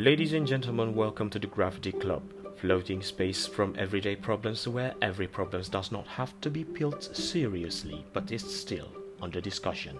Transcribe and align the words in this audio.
Ladies 0.00 0.32
and 0.32 0.46
gentlemen, 0.46 0.94
welcome 0.94 1.28
to 1.28 1.38
the 1.38 1.46
Gravity 1.46 1.92
Club, 1.92 2.22
floating 2.56 3.02
space 3.02 3.46
from 3.46 3.74
everyday 3.76 4.16
problems 4.16 4.66
where 4.66 4.94
every 5.02 5.26
problem 5.28 5.62
does 5.70 5.92
not 5.92 6.06
have 6.06 6.32
to 6.40 6.48
be 6.48 6.64
built 6.64 7.14
seriously 7.14 8.06
but 8.14 8.32
is 8.32 8.42
still 8.42 8.88
under 9.20 9.42
discussion. 9.42 9.98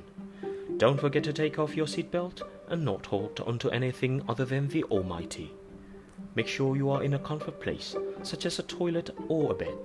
Don't 0.79 0.99
forget 0.99 1.23
to 1.25 1.35
take 1.35 1.59
off 1.59 1.77
your 1.77 1.85
seatbelt 1.85 2.41
and 2.69 2.83
not 2.83 3.05
hold 3.05 3.41
onto 3.41 3.69
anything 3.69 4.23
other 4.27 4.47
than 4.47 4.69
the 4.69 4.85
Almighty. 4.85 5.53
Make 6.35 6.49
sure 6.49 6.77
you 6.77 6.89
are 6.89 7.05
in 7.05 7.13
a 7.13 7.19
comfort 7.19 7.61
place, 7.61 7.95
such 8.23 8.47
as 8.47 8.59
a 8.59 8.63
toilet 8.63 9.11
or 9.29 9.53
a 9.53 9.55
bed. 9.55 9.77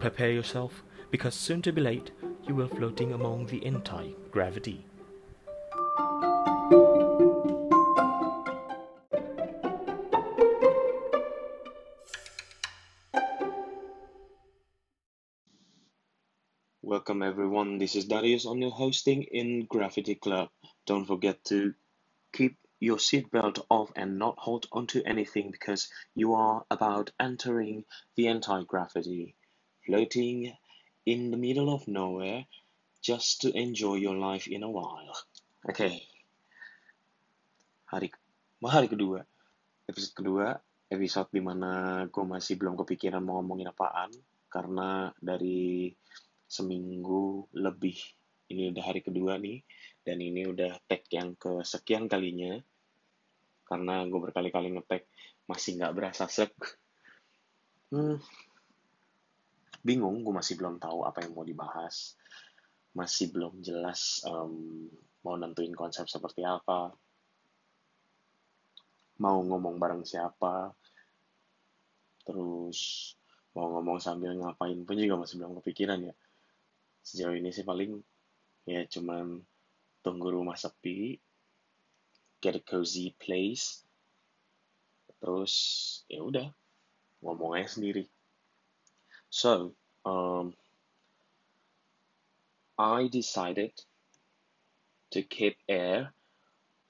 Prepare 0.00 0.32
yourself, 0.32 0.82
because 1.12 1.36
soon 1.36 1.62
to 1.62 1.72
be 1.72 1.80
late, 1.80 2.10
you 2.48 2.56
will 2.56 2.66
floating 2.66 3.12
among 3.12 3.46
the 3.46 3.64
anti-gravity. 3.64 4.84
Welcome 17.14 17.30
everyone, 17.30 17.78
this 17.78 17.94
is 17.94 18.06
Darius 18.06 18.44
on 18.44 18.58
your 18.58 18.72
hosting 18.74 19.22
in 19.30 19.66
Gravity 19.70 20.16
Club. 20.16 20.50
Don't 20.84 21.06
forget 21.06 21.44
to 21.44 21.72
keep 22.32 22.58
your 22.80 22.96
seatbelt 22.96 23.64
off 23.70 23.92
and 23.94 24.18
not 24.18 24.34
hold 24.36 24.66
onto 24.72 25.00
anything 25.06 25.52
because 25.52 25.94
you 26.16 26.34
are 26.34 26.66
about 26.72 27.12
entering 27.20 27.84
the 28.16 28.26
anti-gravity, 28.26 29.36
floating 29.86 30.58
in 31.06 31.30
the 31.30 31.36
middle 31.36 31.72
of 31.72 31.86
nowhere 31.86 32.46
just 33.00 33.42
to 33.42 33.56
enjoy 33.56 33.94
your 33.94 34.16
life 34.16 34.48
in 34.48 34.64
a 34.64 34.70
while. 34.70 35.14
Okay. 35.70 36.02
hari 37.94 38.10
hari 38.58 38.90
kedua, 38.90 39.22
episode 39.86 40.18
kedua, 40.18 40.58
episode 40.90 41.30
dimana 41.30 42.02
gue 42.10 42.24
masih 42.26 42.58
belum 42.58 42.74
kepikiran 42.74 43.22
mau 43.22 43.38
ngomongin 43.38 43.70
apaan 43.70 44.10
karena 44.50 45.14
dari 45.22 45.94
seminggu 46.48 47.48
lebih. 47.56 47.96
Ini 48.44 48.70
udah 48.70 48.84
hari 48.84 49.00
kedua 49.00 49.40
nih 49.40 49.64
dan 50.04 50.20
ini 50.20 50.44
udah 50.44 50.76
tag 50.84 51.02
yang 51.10 51.34
kesekian 51.34 52.06
kalinya. 52.06 52.60
Karena 53.64 54.04
gue 54.04 54.20
berkali-kali 54.20 54.76
ngetek 54.76 55.08
masih 55.48 55.80
nggak 55.80 55.94
berasa 55.96 56.28
sek. 56.28 56.52
Hmm, 57.88 58.20
bingung 59.80 60.20
gue 60.20 60.34
masih 60.34 60.60
belum 60.60 60.76
tahu 60.76 61.08
apa 61.08 61.24
yang 61.24 61.32
mau 61.32 61.46
dibahas. 61.46 62.16
Masih 62.94 63.32
belum 63.32 63.64
jelas 63.64 64.22
um, 64.28 64.86
mau 65.24 65.34
nentuin 65.40 65.72
konsep 65.72 66.06
seperti 66.06 66.44
apa. 66.44 66.92
Mau 69.18 69.40
ngomong 69.40 69.80
bareng 69.80 70.04
siapa. 70.04 70.76
Terus 72.28 73.12
mau 73.56 73.70
ngomong 73.78 73.98
sambil 74.02 74.36
ngapain 74.36 74.82
pun 74.84 74.98
juga 74.98 75.16
masih 75.16 75.40
belum 75.40 75.62
kepikiran 75.62 76.10
ya 76.10 76.14
sejauh 77.04 77.36
ini 77.36 77.52
sih 77.52 77.68
paling 77.68 78.00
ya 78.64 78.88
cuman 78.88 79.44
tunggu 80.00 80.32
rumah 80.32 80.56
sepi 80.56 81.20
get 82.40 82.56
a 82.56 82.62
cozy 82.64 83.12
place 83.20 83.84
terus 85.20 85.54
ya 86.08 86.20
udah 86.20 86.48
ngomong 87.24 87.56
aja 87.56 87.80
sendiri. 87.80 88.04
So 89.32 89.72
um, 90.04 90.52
I 92.76 93.08
decided 93.08 93.72
to 95.16 95.24
keep 95.24 95.56
air 95.64 96.12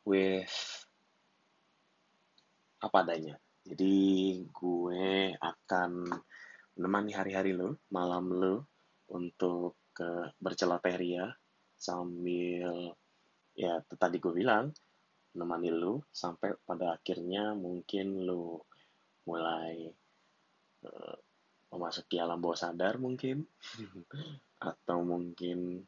with 0.03 0.51
apa 2.83 3.07
adanya. 3.07 3.39
Jadi 3.65 4.43
gue 4.51 5.33
akan 5.39 6.11
menemani 6.77 7.15
hari-hari 7.15 7.55
lo 7.55 7.81
malam 7.95 8.29
lo 8.35 8.55
untuk 9.15 9.79
ke 9.95 10.35
bercelateria 10.43 11.31
sambil 11.79 12.93
ya 13.55 13.79
tadi 13.87 14.19
gue 14.19 14.35
bilang 14.35 14.75
menemani 15.35 15.71
lu 15.71 16.03
sampai 16.11 16.55
pada 16.63 16.95
akhirnya 16.99 17.55
mungkin 17.55 18.27
lu 18.27 18.59
mulai 19.27 19.91
uh, 20.87 21.17
memasuki 21.75 22.19
alam 22.19 22.39
bawah 22.39 22.59
sadar 22.59 22.99
mungkin 23.03 23.43
atau 24.71 24.99
mungkin 25.03 25.83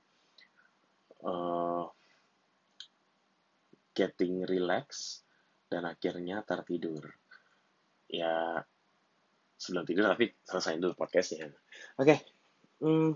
uh, 1.23 1.87
getting 3.95 4.43
relax 4.47 5.21
dan 5.67 5.87
akhirnya 5.87 6.43
tertidur 6.47 7.07
ya 8.07 8.63
sebelum 9.57 9.83
tidur 9.89 10.07
tapi 10.11 10.31
selesai 10.47 10.79
dulu 10.79 10.95
podcastnya 10.95 11.51
oke 11.51 12.07
okay. 12.07 12.19
hmm, 12.83 13.11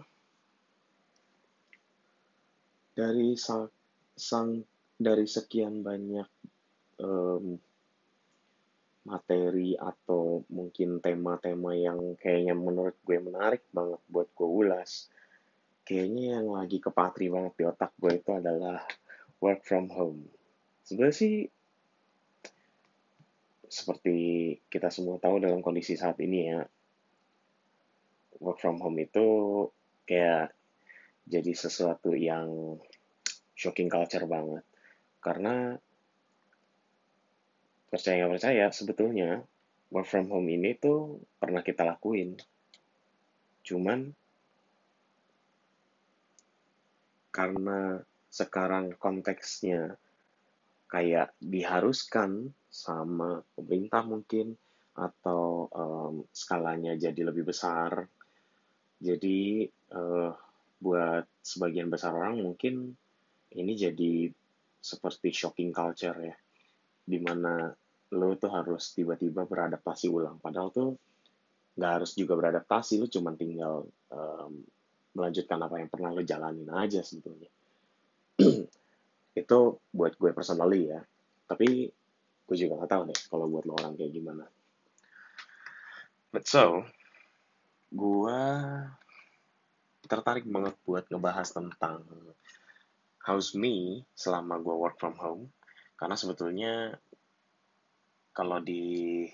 dari 3.00 3.32
sang, 3.40 3.72
sang 4.12 4.60
dari 5.00 5.24
sekian 5.24 5.80
banyak 5.80 6.28
um, 7.00 7.56
materi 9.08 9.72
atau 9.80 10.44
mungkin 10.52 11.00
tema-tema 11.00 11.72
yang 11.72 12.20
kayaknya 12.20 12.52
menurut 12.52 13.00
gue 13.00 13.16
menarik 13.16 13.64
banget 13.72 14.00
buat 14.12 14.28
gue 14.36 14.48
ulas. 14.48 15.08
Kayaknya 15.88 16.38
yang 16.38 16.52
lagi 16.52 16.76
kepatri 16.76 17.32
banget 17.32 17.56
di 17.56 17.64
otak 17.64 17.96
gue 17.96 18.20
itu 18.20 18.30
adalah 18.36 18.84
work 19.40 19.64
from 19.64 19.88
home. 19.88 20.28
Sebenarnya 20.84 21.16
sih 21.16 21.34
seperti 23.70 24.16
kita 24.68 24.92
semua 24.92 25.16
tahu 25.16 25.40
dalam 25.40 25.62
kondisi 25.62 25.94
saat 25.94 26.18
ini 26.20 26.38
ya 26.50 26.60
work 28.42 28.58
from 28.58 28.82
home 28.82 28.98
itu 28.98 29.26
kayak 30.04 30.50
jadi 31.30 31.52
sesuatu 31.54 32.10
yang 32.18 32.82
shocking 33.60 33.92
culture 33.92 34.24
banget. 34.24 34.64
Karena 35.20 35.76
percaya 37.92 38.24
nggak 38.24 38.32
percaya, 38.40 38.64
sebetulnya 38.72 39.44
work 39.92 40.08
from 40.08 40.32
home 40.32 40.48
ini 40.48 40.72
tuh 40.80 41.20
pernah 41.36 41.60
kita 41.60 41.84
lakuin. 41.84 42.40
Cuman 43.60 44.08
karena 47.28 48.00
sekarang 48.32 48.96
konteksnya 48.96 50.00
kayak 50.88 51.36
diharuskan 51.38 52.50
sama 52.66 53.44
pemerintah 53.54 54.02
mungkin 54.02 54.56
atau 54.96 55.70
um, 55.70 56.14
skalanya 56.32 56.96
jadi 56.96 57.28
lebih 57.28 57.46
besar. 57.46 58.08
Jadi 59.00 59.68
uh, 59.94 60.32
buat 60.80 61.24
sebagian 61.44 61.92
besar 61.92 62.16
orang 62.16 62.42
mungkin 62.42 62.96
ini 63.56 63.72
jadi 63.74 64.30
seperti 64.80 65.28
shocking 65.34 65.74
culture 65.74 66.16
ya 66.16 66.36
di 67.04 67.18
mana 67.18 67.68
lo 68.10 68.34
tuh 68.34 68.50
harus 68.50 68.94
tiba-tiba 68.94 69.46
beradaptasi 69.46 70.06
ulang. 70.10 70.42
Padahal 70.42 70.70
tuh 70.74 70.90
nggak 71.78 71.92
harus 72.02 72.12
juga 72.18 72.34
beradaptasi 72.34 72.98
lo 72.98 73.06
cuma 73.06 73.34
tinggal 73.38 73.86
um, 74.10 74.52
melanjutkan 75.14 75.58
apa 75.62 75.78
yang 75.78 75.90
pernah 75.90 76.10
lo 76.10 76.22
jalanin 76.22 76.70
aja 76.70 77.02
sebetulnya. 77.02 77.50
Itu 79.40 79.58
buat 79.94 80.18
gue 80.18 80.30
personally 80.34 80.90
ya. 80.90 81.00
Tapi 81.46 81.86
gue 82.46 82.56
juga 82.58 82.82
nggak 82.82 82.90
tahu 82.90 83.02
deh 83.10 83.20
kalau 83.30 83.46
buat 83.46 83.64
lo 83.66 83.74
orang 83.78 83.94
kayak 83.94 84.10
gimana. 84.14 84.44
But 86.30 86.46
so 86.46 86.86
gue 87.90 88.42
tertarik 90.06 90.46
banget 90.46 90.74
buat 90.82 91.06
ngebahas 91.10 91.48
tentang 91.54 92.02
how's 93.24 93.52
me 93.52 94.04
selama 94.16 94.60
gue 94.64 94.72
work 94.72 94.96
from 94.96 95.16
home? 95.20 95.52
Karena 95.96 96.16
sebetulnya 96.16 96.96
kalau 98.32 98.62
di 98.64 99.26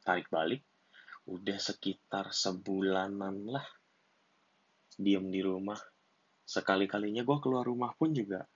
tarik 0.00 0.32
balik 0.32 0.64
udah 1.28 1.58
sekitar 1.60 2.32
sebulanan 2.32 3.44
lah 3.44 3.66
diem 4.96 5.28
di 5.28 5.44
rumah. 5.44 5.76
Sekali-kalinya 6.48 7.20
gue 7.28 7.38
keluar 7.44 7.68
rumah 7.68 7.92
pun 7.92 8.16
juga 8.16 8.48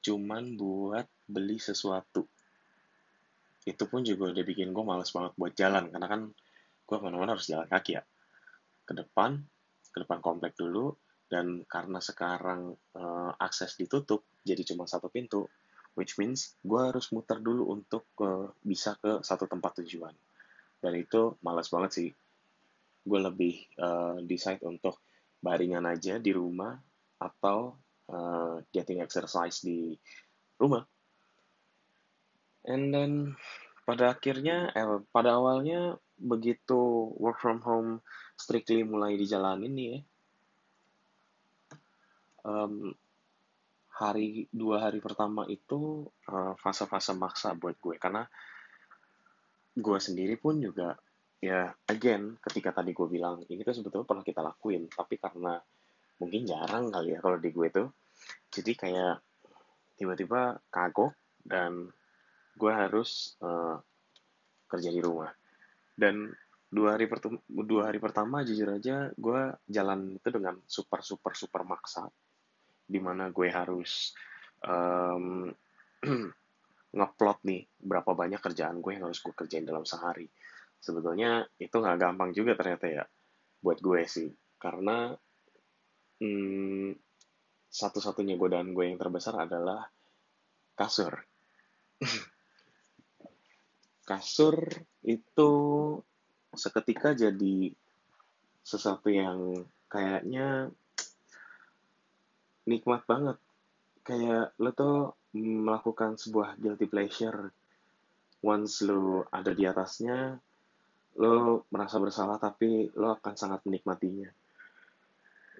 cuman 0.00 0.56
buat 0.56 1.04
beli 1.28 1.60
sesuatu. 1.60 2.24
Itu 3.64 3.84
pun 3.88 4.00
juga 4.04 4.32
udah 4.32 4.44
bikin 4.44 4.72
gue 4.72 4.84
males 4.84 5.12
banget 5.12 5.32
buat 5.36 5.52
jalan 5.52 5.92
karena 5.92 6.08
kan 6.08 6.20
gue 6.84 6.96
mana-mana 7.00 7.36
harus 7.36 7.48
jalan 7.48 7.68
kaki 7.68 8.00
ya. 8.00 8.02
Ke 8.88 8.96
depan 8.96 9.36
ke 9.92 10.00
depan 10.00 10.24
komplek 10.24 10.56
dulu 10.56 10.96
dan 11.28 11.64
karena 11.66 11.98
sekarang 11.98 12.76
uh, 12.94 13.32
akses 13.40 13.76
ditutup 13.80 14.24
jadi 14.44 14.60
cuma 14.62 14.84
satu 14.84 15.08
pintu 15.08 15.48
which 15.94 16.18
means 16.18 16.58
gue 16.60 16.78
harus 16.78 17.10
muter 17.14 17.38
dulu 17.38 17.70
untuk 17.70 18.10
uh, 18.20 18.50
bisa 18.60 18.98
ke 18.98 19.22
satu 19.22 19.46
tempat 19.46 19.82
tujuan. 19.82 20.14
Dan 20.82 20.92
itu 20.98 21.38
malas 21.40 21.70
banget 21.70 21.90
sih. 21.94 22.10
Gue 23.06 23.20
lebih 23.22 23.54
uh, 23.78 24.18
decide 24.26 24.60
untuk 24.66 25.00
baringan 25.38 25.86
aja 25.86 26.18
di 26.18 26.34
rumah 26.34 26.74
atau 27.22 27.78
uh, 28.10 28.58
getting 28.74 29.00
exercise 29.00 29.62
di 29.62 29.94
rumah. 30.58 30.82
And 32.66 32.90
then 32.90 33.12
pada 33.84 34.16
akhirnya 34.16 34.72
eh, 34.72 34.98
pada 35.12 35.36
awalnya 35.36 36.00
begitu 36.16 37.12
work 37.20 37.36
from 37.36 37.60
home 37.60 38.00
strictly 38.40 38.80
mulai 38.80 39.20
dijalanin 39.20 39.72
nih 39.76 39.88
ya 39.92 39.98
um, 42.44 42.92
hari 43.94 44.46
dua 44.50 44.88
hari 44.88 44.98
pertama 44.98 45.46
itu 45.46 46.04
uh, 46.28 46.54
fase-fase 46.58 47.14
maksa 47.16 47.56
buat 47.56 47.76
gue. 47.80 47.96
Karena 47.96 48.22
gue 49.74 49.98
sendiri 49.98 50.38
pun 50.38 50.62
juga 50.62 50.94
ya 51.42 51.68
again 51.90 52.40
ketika 52.40 52.72
tadi 52.72 52.96
gue 52.96 53.04
bilang 53.10 53.42
ini 53.50 53.60
kan 53.66 53.74
sebetulnya 53.74 54.06
pernah 54.06 54.24
kita 54.26 54.40
lakuin. 54.44 54.86
Tapi 54.86 55.14
karena 55.18 55.58
mungkin 56.20 56.46
jarang 56.46 56.92
kali 56.94 57.16
ya 57.16 57.18
kalau 57.18 57.38
di 57.40 57.50
gue 57.50 57.68
tuh. 57.72 57.88
Jadi 58.54 58.72
kayak 58.78 59.18
tiba-tiba 59.98 60.58
kagok 60.70 61.14
dan 61.42 61.90
gue 62.54 62.72
harus 62.72 63.34
uh, 63.42 63.78
kerja 64.70 64.90
di 64.90 65.00
rumah. 65.02 65.30
Dan 65.94 66.30
dua 66.74 66.98
hari 66.98 67.06
pertama 67.06 67.38
dua 67.46 67.86
hari 67.86 68.02
pertama 68.02 68.42
jujur 68.42 68.66
aja 68.66 69.06
gue 69.14 69.42
jalan 69.70 70.18
itu 70.18 70.28
dengan 70.34 70.58
super 70.66 71.06
super 71.06 71.30
super 71.38 71.62
maksa 71.62 72.10
di 72.84 73.00
mana 73.00 73.32
gue 73.32 73.48
harus 73.48 74.12
um, 74.64 75.48
ngeplot 76.96 77.38
nih 77.42 77.66
berapa 77.80 78.14
banyak 78.14 78.38
kerjaan 78.38 78.78
gue 78.78 78.94
yang 78.94 79.10
harus 79.10 79.18
gue 79.24 79.34
kerjain 79.34 79.66
dalam 79.66 79.82
sehari. 79.82 80.28
Sebetulnya 80.78 81.42
itu 81.58 81.74
nggak 81.74 81.98
gampang 81.98 82.30
juga 82.36 82.54
ternyata 82.54 82.86
ya 82.86 83.04
buat 83.58 83.80
gue 83.80 84.04
sih. 84.06 84.30
Karena 84.60 85.10
hmm, 86.20 86.94
satu-satunya 87.72 88.38
godaan 88.38 88.70
gue 88.70 88.84
yang 88.86 89.00
terbesar 89.00 89.34
adalah 89.42 89.82
kasur. 90.78 91.18
Kasur 94.04 94.68
itu 95.00 95.52
seketika 96.52 97.16
jadi 97.16 97.72
sesuatu 98.60 99.08
yang 99.08 99.64
kayaknya 99.88 100.68
nikmat 102.68 103.04
banget. 103.08 103.36
Kayak 104.04 104.52
lo 104.60 104.70
tuh 104.76 104.96
melakukan 105.36 106.16
sebuah 106.20 106.60
guilty 106.60 106.86
pleasure. 106.86 107.50
Once 108.44 108.84
lo 108.84 109.24
ada 109.32 109.56
di 109.56 109.64
atasnya 109.64 110.36
lo 111.14 111.62
merasa 111.70 112.02
bersalah 112.02 112.42
tapi 112.42 112.90
lo 112.98 113.14
akan 113.14 113.34
sangat 113.38 113.62
menikmatinya. 113.64 114.28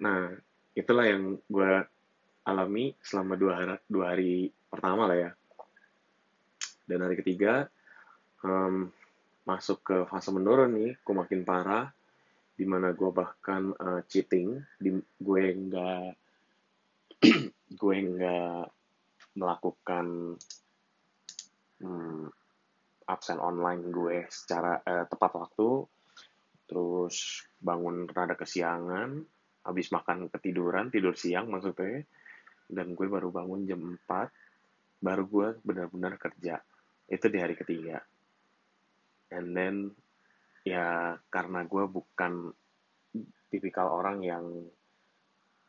Nah 0.03 0.35
itulah 0.75 1.05
yang 1.07 1.39
gue 1.47 1.71
alami 2.45 2.93
selama 3.01 3.33
dua 3.39 3.53
hari, 3.57 3.75
dua 3.87 4.05
hari 4.13 4.33
pertama 4.69 5.07
lah 5.09 5.17
ya. 5.17 5.31
Dan 6.85 7.01
hari 7.01 7.17
ketiga 7.17 7.65
um, 8.45 8.91
masuk 9.45 9.81
ke 9.81 9.97
fase 10.05 10.29
menurun 10.29 10.73
nih, 10.75 10.91
gue 11.01 11.15
makin 11.15 11.41
parah, 11.41 11.89
di 12.53 12.65
mana 12.69 12.93
gue 12.93 13.09
bahkan 13.09 13.73
uh, 13.73 14.01
cheating, 14.05 14.61
di, 14.77 14.93
gue 14.99 15.43
nggak 15.53 16.24
gue 17.81 17.97
nggak 17.97 18.65
melakukan 19.35 20.37
hmm, 21.83 22.25
absen 23.05 23.37
online 23.37 23.83
gue 23.93 24.25
secara 24.31 24.81
uh, 24.81 25.05
tepat 25.05 25.31
waktu, 25.35 25.69
terus 26.65 27.45
bangun 27.61 28.09
rada 28.09 28.33
kesiangan, 28.33 29.21
habis 29.65 29.93
makan 29.93 30.29
ketiduran, 30.31 30.89
tidur 30.89 31.13
siang 31.13 31.51
maksudnya, 31.51 32.01
dan 32.65 32.97
gue 32.97 33.07
baru 33.09 33.29
bangun 33.29 33.69
jam 33.69 33.81
4, 33.81 35.03
baru 35.05 35.23
gue 35.29 35.47
benar-benar 35.61 36.17
kerja. 36.17 36.57
Itu 37.05 37.29
di 37.29 37.37
hari 37.37 37.53
ketiga. 37.53 38.01
And 39.29 39.53
then 39.53 39.93
ya 40.65 41.13
karena 41.29 41.61
gue 41.69 41.85
bukan 41.85 42.49
tipikal 43.53 43.93
orang 43.93 44.25
yang 44.25 44.45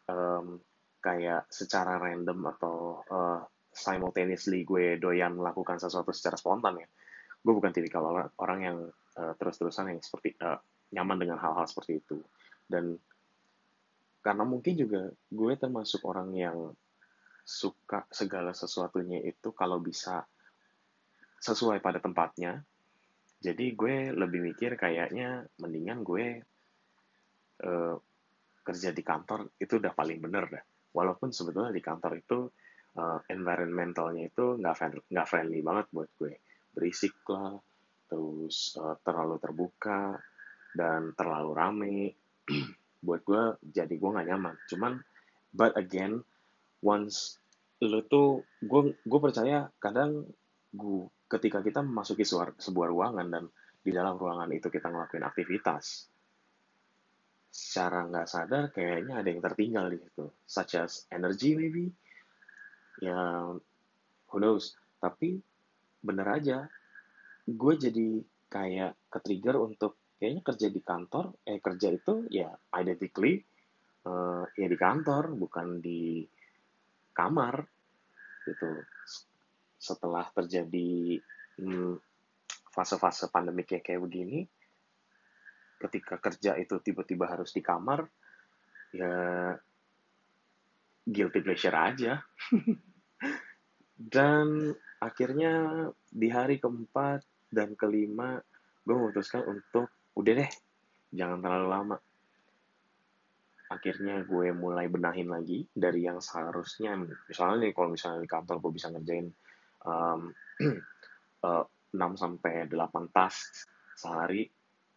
um, 0.09 0.57
kayak 1.07 1.47
secara 1.47 2.03
random 2.03 2.51
atau 2.59 3.07
uh, 3.07 3.41
simultaneously 3.71 4.67
gue 4.67 4.99
doyan 4.99 5.39
melakukan 5.39 5.79
sesuatu 5.79 6.11
secara 6.11 6.35
spontan 6.35 6.83
ya 6.83 6.89
gue 7.47 7.55
bukan 7.55 7.71
tipikal 7.71 8.03
orang, 8.11 8.29
orang 8.43 8.61
yang 8.67 8.79
uh, 9.23 9.33
terus-terusan 9.39 9.95
yang 9.95 10.03
seperti 10.03 10.35
uh, 10.43 10.59
nyaman 10.91 11.23
dengan 11.23 11.39
hal-hal 11.39 11.63
seperti 11.71 12.03
itu. 12.03 12.19
Dan 12.67 12.99
karena 14.19 14.43
mungkin 14.43 14.75
juga 14.75 15.07
gue 15.31 15.53
termasuk 15.55 16.03
orang 16.03 16.35
yang 16.35 16.75
suka 17.47 18.03
segala 18.11 18.51
sesuatunya 18.51 19.23
itu 19.23 19.55
kalau 19.55 19.79
bisa 19.79 20.27
sesuai 21.39 21.79
pada 21.79 22.03
tempatnya 22.03 22.59
jadi 23.39 23.79
gue 23.79 24.11
lebih 24.11 24.51
mikir 24.51 24.75
kayaknya 24.75 25.47
mendingan 25.63 26.03
gue 26.03 26.43
uh, 27.63 27.95
kerja 28.67 28.91
di 28.91 29.07
kantor 29.07 29.55
itu 29.63 29.79
udah 29.79 29.95
paling 29.95 30.19
bener 30.19 30.45
dah 30.51 30.65
walaupun 30.97 31.29
sebetulnya 31.29 31.77
di 31.77 31.85
kantor 31.85 32.13
itu 32.17 32.39
uh, 32.97 33.21
environmentalnya 33.29 34.33
itu 34.33 34.57
nggak 34.57 34.75
friendly, 34.75 35.03
friendly 35.29 35.61
banget 35.61 35.87
buat 35.93 36.09
gue. 36.17 36.41
Berisik 36.73 37.21
lah 37.29 37.53
terus 38.09 38.73
uh, 38.81 38.97
terlalu 39.05 39.37
terbuka 39.37 40.17
dan 40.73 41.13
terlalu 41.13 41.51
rame. 41.53 41.99
Buat 43.07 43.23
gue 43.29 43.43
jadi 43.77 43.93
gue 43.93 44.11
nggak 44.11 44.29
nyaman. 44.33 44.57
Cuman 44.73 44.93
but 45.53 45.77
again 45.77 46.25
once 46.81 47.37
lo 47.85 48.01
tuh 48.09 48.41
gue 48.65 48.97
gue 49.05 49.21
percaya 49.21 49.69
kadang 49.77 50.25
gue 50.73 51.13
ketika 51.29 51.61
kita 51.61 51.85
memasuki 51.85 52.25
sebuah 52.25 52.89
ruangan 52.89 53.27
dan 53.29 53.45
di 53.87 53.95
dalam 53.95 54.19
ruangan 54.19 54.51
itu 54.51 54.67
kita 54.67 54.91
ngelakuin 54.91 55.23
aktivitas, 55.23 56.11
secara 57.57 58.05
nggak 58.05 58.29
sadar 58.29 58.69
kayaknya 58.69 59.25
ada 59.25 59.29
yang 59.33 59.41
tertinggal 59.41 59.89
di 59.89 59.97
situ, 59.97 60.29
such 60.45 60.77
as 60.77 61.09
energy 61.09 61.57
maybe, 61.57 61.89
ya 63.01 63.49
who 64.29 64.37
knows. 64.37 64.77
Tapi 65.01 65.41
bener 66.05 66.29
aja, 66.29 66.69
gue 67.49 67.75
jadi 67.81 68.21
kayak 68.53 69.09
ke-trigger 69.09 69.57
untuk 69.57 69.97
kayaknya 70.21 70.45
kerja 70.45 70.69
di 70.69 70.81
kantor, 70.85 71.25
eh 71.49 71.57
kerja 71.57 71.89
itu 71.97 72.29
ya 72.29 72.53
identically 72.77 73.41
uh, 74.05 74.45
ya 74.53 74.69
di 74.69 74.77
kantor, 74.77 75.33
bukan 75.33 75.81
di 75.81 76.29
kamar 77.17 77.65
gitu. 78.45 78.85
Setelah 79.81 80.29
terjadi 80.37 81.17
hmm, 81.57 81.97
fase-fase 82.69 83.33
pandemik 83.33 83.73
kayak 83.73 83.85
kayak 83.89 84.05
begini, 84.05 84.45
ketika 85.77 86.17
kerja 86.21 86.57
itu 86.57 86.81
tiba-tiba 86.81 87.29
harus 87.29 87.53
di 87.53 87.61
kamar, 87.61 88.05
ya 88.93 89.53
guilty 91.07 91.41
pleasure 91.45 91.77
aja. 91.77 92.21
dan 94.15 94.75
akhirnya 95.01 95.87
di 96.11 96.29
hari 96.29 96.59
keempat 96.59 97.23
dan 97.53 97.79
kelima, 97.79 98.41
gue 98.83 98.95
memutuskan 98.95 99.47
untuk 99.47 99.89
udah 100.19 100.35
deh, 100.43 100.53
jangan 101.15 101.39
terlalu 101.41 101.69
lama. 101.71 101.99
Akhirnya 103.67 104.23
gue 104.23 104.55
mulai 104.55 104.87
benahin 104.87 105.27
lagi 105.27 105.67
dari 105.75 106.07
yang 106.07 106.23
seharusnya, 106.23 106.95
misalnya 107.27 107.67
nih 107.67 107.73
kalau 107.75 107.91
misalnya 107.95 108.23
di 108.23 108.31
kantor 108.31 108.63
gue 108.63 108.73
bisa 108.79 108.89
ngerjain 108.95 109.27
um, 109.83 110.31
uh, 111.47 111.65
6 111.95 112.23
sampai 112.23 112.69
8 112.69 113.15
task 113.15 113.67
sehari 113.97 114.47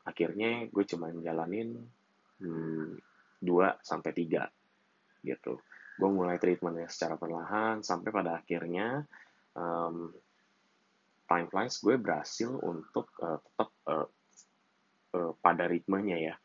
akhirnya 0.09 0.65
gue 0.67 0.83
cuma 0.89 1.13
jalanin 1.21 1.77
hmm, 2.41 2.97
2 3.39 3.79
sampai 3.85 4.11
3 4.11 5.23
gitu. 5.23 5.61
Gue 5.99 6.09
mulai 6.09 6.39
treatmentnya 6.39 6.87
secara 6.87 7.19
perlahan 7.19 7.83
sampai 7.83 8.09
pada 8.09 8.39
akhirnya 8.39 9.03
um, 9.53 10.11
time 11.27 11.47
flies 11.51 11.77
gue 11.83 11.95
berhasil 11.99 12.49
untuk 12.49 13.13
uh, 13.21 13.37
tetap 13.37 13.69
uh, 13.85 14.07
uh, 15.15 15.31
pada 15.37 15.67
ritmenya 15.67 16.17
ya. 16.17 16.35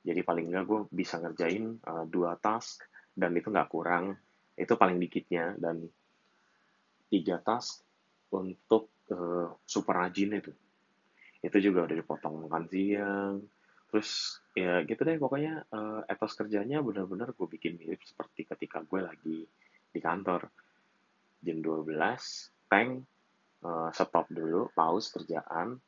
Jadi 0.00 0.20
paling 0.24 0.48
nggak 0.48 0.64
gue 0.64 0.80
bisa 0.92 1.20
ngerjain 1.20 1.76
uh, 1.84 2.04
dua 2.08 2.36
task 2.40 2.86
dan 3.12 3.34
itu 3.36 3.50
nggak 3.50 3.68
kurang. 3.68 4.16
Itu 4.54 4.76
paling 4.76 5.00
dikitnya 5.00 5.56
dan 5.56 5.84
tiga 7.10 7.40
task 7.42 7.82
untuk 8.30 8.92
uh, 9.10 9.50
super 9.66 9.94
rajin 9.98 10.38
itu 10.38 10.52
itu 11.40 11.56
juga 11.60 11.88
udah 11.88 11.96
dipotong 11.96 12.46
makan 12.46 12.64
siang. 12.68 13.34
Terus 13.90 14.38
ya 14.54 14.86
gitu 14.86 15.02
deh 15.02 15.18
pokoknya 15.18 15.66
uh, 15.72 16.06
etos 16.06 16.38
kerjanya 16.38 16.78
benar-benar 16.84 17.34
gue 17.34 17.48
bikin 17.48 17.74
mirip 17.80 17.98
seperti 18.06 18.46
ketika 18.46 18.84
gue 18.86 19.00
lagi 19.02 19.38
di 19.90 20.00
kantor. 20.00 20.46
Jam 21.40 21.58
12 21.64 21.88
tank 22.68 22.90
uh, 23.64 23.88
stop 23.90 24.28
dulu 24.28 24.68
pause 24.76 25.10
kerjaan. 25.10 25.80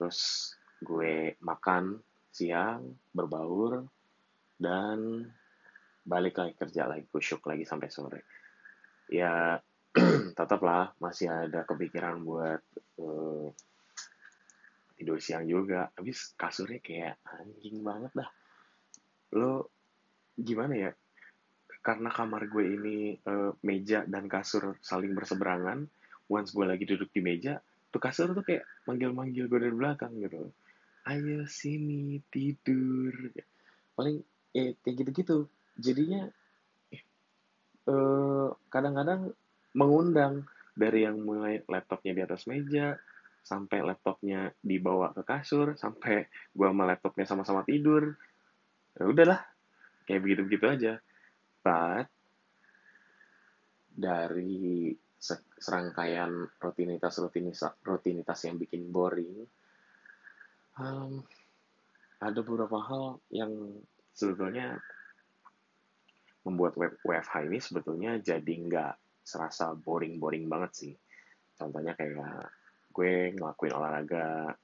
Terus 0.00 0.52
gue 0.80 1.36
makan 1.40 2.00
siang 2.32 2.84
berbaur 3.12 3.84
dan 4.60 5.24
balik 6.06 6.40
lagi 6.40 6.54
kerja 6.56 6.88
lagi 6.88 7.04
kusyuk 7.08 7.44
lagi 7.44 7.64
sampai 7.68 7.88
sore. 7.92 8.20
Ya 9.12 9.60
tetaplah 10.38 10.92
masih 11.00 11.30
ada 11.30 11.64
kepikiran 11.64 12.20
buat 12.20 12.60
uh, 13.00 13.48
tidur 14.96 15.20
siang 15.20 15.44
juga. 15.44 15.92
Habis 15.94 16.34
kasurnya 16.34 16.80
kayak 16.80 17.20
anjing 17.22 17.84
banget 17.84 18.12
dah. 18.16 18.30
Lo 19.36 19.70
gimana 20.34 20.74
ya? 20.74 20.90
Karena 21.84 22.10
kamar 22.10 22.50
gue 22.50 22.64
ini 22.66 22.96
uh, 23.28 23.54
meja 23.62 24.02
dan 24.08 24.26
kasur 24.26 24.74
saling 24.82 25.14
berseberangan 25.14 25.86
once 26.26 26.50
gue 26.50 26.66
lagi 26.66 26.82
duduk 26.82 27.14
di 27.14 27.22
meja 27.22 27.62
tuh 27.94 28.02
kasur 28.02 28.34
tuh 28.34 28.42
kayak 28.42 28.66
manggil-manggil 28.90 29.46
gue 29.46 29.60
dari 29.62 29.74
belakang 29.74 30.12
gitu. 30.18 30.50
Ayo 31.06 31.46
sini 31.46 32.18
tidur. 32.28 33.14
Paling 33.94 34.18
eh 34.52 34.74
kayak 34.82 34.96
gitu-gitu. 35.06 35.46
Jadinya 35.78 36.26
eh, 37.86 38.48
kadang-kadang 38.68 39.30
mengundang 39.76 40.48
dari 40.76 41.08
yang 41.08 41.22
mulai 41.22 41.62
laptopnya 41.70 42.12
di 42.12 42.22
atas 42.26 42.44
meja 42.44 42.98
sampai 43.46 43.78
laptopnya 43.86 44.50
dibawa 44.58 45.14
ke 45.14 45.22
kasur 45.22 45.78
sampai 45.78 46.26
gue 46.50 46.66
sama 46.66 46.82
laptopnya 46.82 47.22
sama-sama 47.22 47.62
tidur 47.62 48.18
ya 48.98 49.06
udahlah 49.06 49.38
kayak 50.02 50.26
begitu-begitu 50.26 50.66
aja 50.66 50.92
but 51.62 52.10
dari 53.94 54.90
serangkaian 55.62 56.50
rutinitas 56.58 57.22
rutinitas 57.22 57.70
rutinitas 57.86 58.38
yang 58.42 58.58
bikin 58.58 58.90
boring 58.90 59.46
um, 60.82 61.22
ada 62.18 62.40
beberapa 62.42 62.82
hal 62.82 63.22
yang 63.30 63.52
sebetulnya 64.10 64.80
membuat 66.46 66.78
web 66.78 66.94
WFH 67.02 67.34
ini 67.50 67.58
sebetulnya 67.58 68.12
jadi 68.22 68.54
nggak 68.54 68.94
serasa 69.26 69.74
boring-boring 69.74 70.46
banget 70.46 70.72
sih. 70.72 70.94
Contohnya 71.58 71.98
kayak 71.98 72.46
gue 72.96 73.36
ngelakuin 73.36 73.76
olahraga 73.76 74.56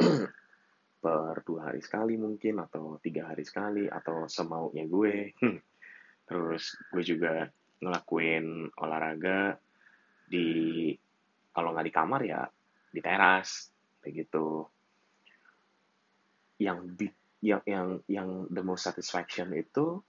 per 1.04 1.36
dua 1.44 1.68
hari 1.68 1.84
sekali 1.84 2.16
mungkin 2.16 2.64
atau 2.64 2.96
tiga 3.04 3.28
hari 3.28 3.44
sekali 3.44 3.84
atau 3.84 4.24
semaunya 4.24 4.88
gue. 4.88 5.36
Terus 6.28 6.64
gue 6.88 7.04
juga 7.04 7.44
ngelakuin 7.84 8.72
olahraga 8.80 9.60
di 10.24 10.88
kalau 11.52 11.76
nggak 11.76 11.86
di 11.86 11.94
kamar 11.94 12.20
ya 12.24 12.42
di 12.88 13.00
teras 13.04 13.68
kayak 14.00 14.24
gitu 14.24 14.64
yang 16.58 16.96
yang 17.44 17.62
yang 17.68 17.86
yang 18.08 18.28
the 18.50 18.64
most 18.64 18.88
satisfaction 18.88 19.52
itu 19.54 20.00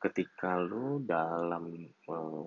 ketika 0.00 0.56
lu 0.56 1.02
dalam 1.02 1.90
uh, 2.08 2.46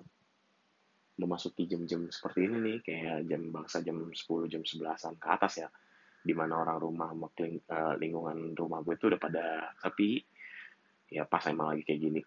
memasuki 1.14 1.70
jam-jam 1.70 2.10
seperti 2.10 2.50
ini 2.50 2.56
nih 2.58 2.76
kayak 2.82 3.18
jam 3.30 3.42
bangsa 3.54 3.80
jam 3.86 3.96
10 4.10 4.52
jam 4.52 4.62
11-an 4.62 5.14
ke 5.18 5.28
atas 5.30 5.54
ya. 5.62 5.68
Di 6.24 6.32
mana 6.32 6.64
orang 6.64 6.80
rumah 6.80 7.12
makling, 7.12 7.60
uh, 7.68 7.94
lingkungan 8.00 8.56
rumah 8.56 8.80
gue 8.80 8.96
itu 8.96 9.12
udah 9.12 9.20
pada 9.20 9.44
sepi. 9.78 10.24
Ya 11.12 11.28
pas 11.28 11.44
emang 11.46 11.74
lagi 11.74 11.84
kayak 11.84 12.00
gini 12.00 12.20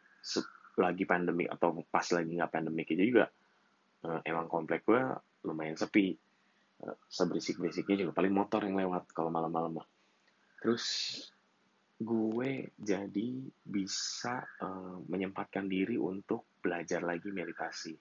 lagi 0.77 1.03
pandemi 1.09 1.49
atau 1.49 1.73
pas 1.89 2.05
lagi 2.13 2.37
nggak 2.37 2.53
pandemi 2.53 2.85
aja 2.85 3.01
juga 3.01 3.25
uh, 4.05 4.21
emang 4.23 4.45
komplek 4.45 4.85
gue 4.85 5.01
lumayan 5.47 5.77
sepi. 5.77 6.13
Uh, 6.77 6.93
seberisik-berisiknya 7.09 8.05
juga 8.05 8.13
paling 8.13 8.33
motor 8.33 8.61
yang 8.61 8.77
lewat 8.77 9.09
kalau 9.09 9.33
malam-malam 9.33 9.81
terus 10.57 10.85
gue 11.97 12.69
jadi 12.77 13.29
bisa 13.65 14.45
uh, 14.61 15.01
menyempatkan 15.09 15.65
diri 15.65 15.97
untuk 15.97 16.45
belajar 16.61 17.01
lagi 17.01 17.33
meditasi. 17.33 17.93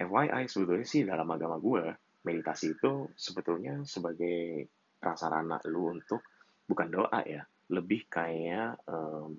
FYI 0.00 0.48
sebetulnya 0.48 0.86
sih 0.88 1.04
dalam 1.04 1.28
agama 1.28 1.60
gue 1.60 1.84
meditasi 2.24 2.76
itu 2.76 3.12
sebetulnya 3.12 3.84
sebagai 3.84 4.68
prasarana 4.96 5.60
lu 5.68 5.92
untuk 5.96 6.20
bukan 6.64 6.88
doa 6.88 7.20
ya, 7.24 7.44
lebih 7.72 8.08
kayak 8.08 8.80
um, 8.88 9.36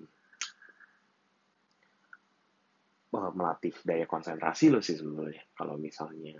melatih 3.12 3.76
daya 3.84 4.06
konsentrasi 4.08 4.72
lo 4.72 4.80
sih 4.80 4.96
sebetulnya. 4.98 5.42
Kalau 5.52 5.76
misalnya 5.76 6.38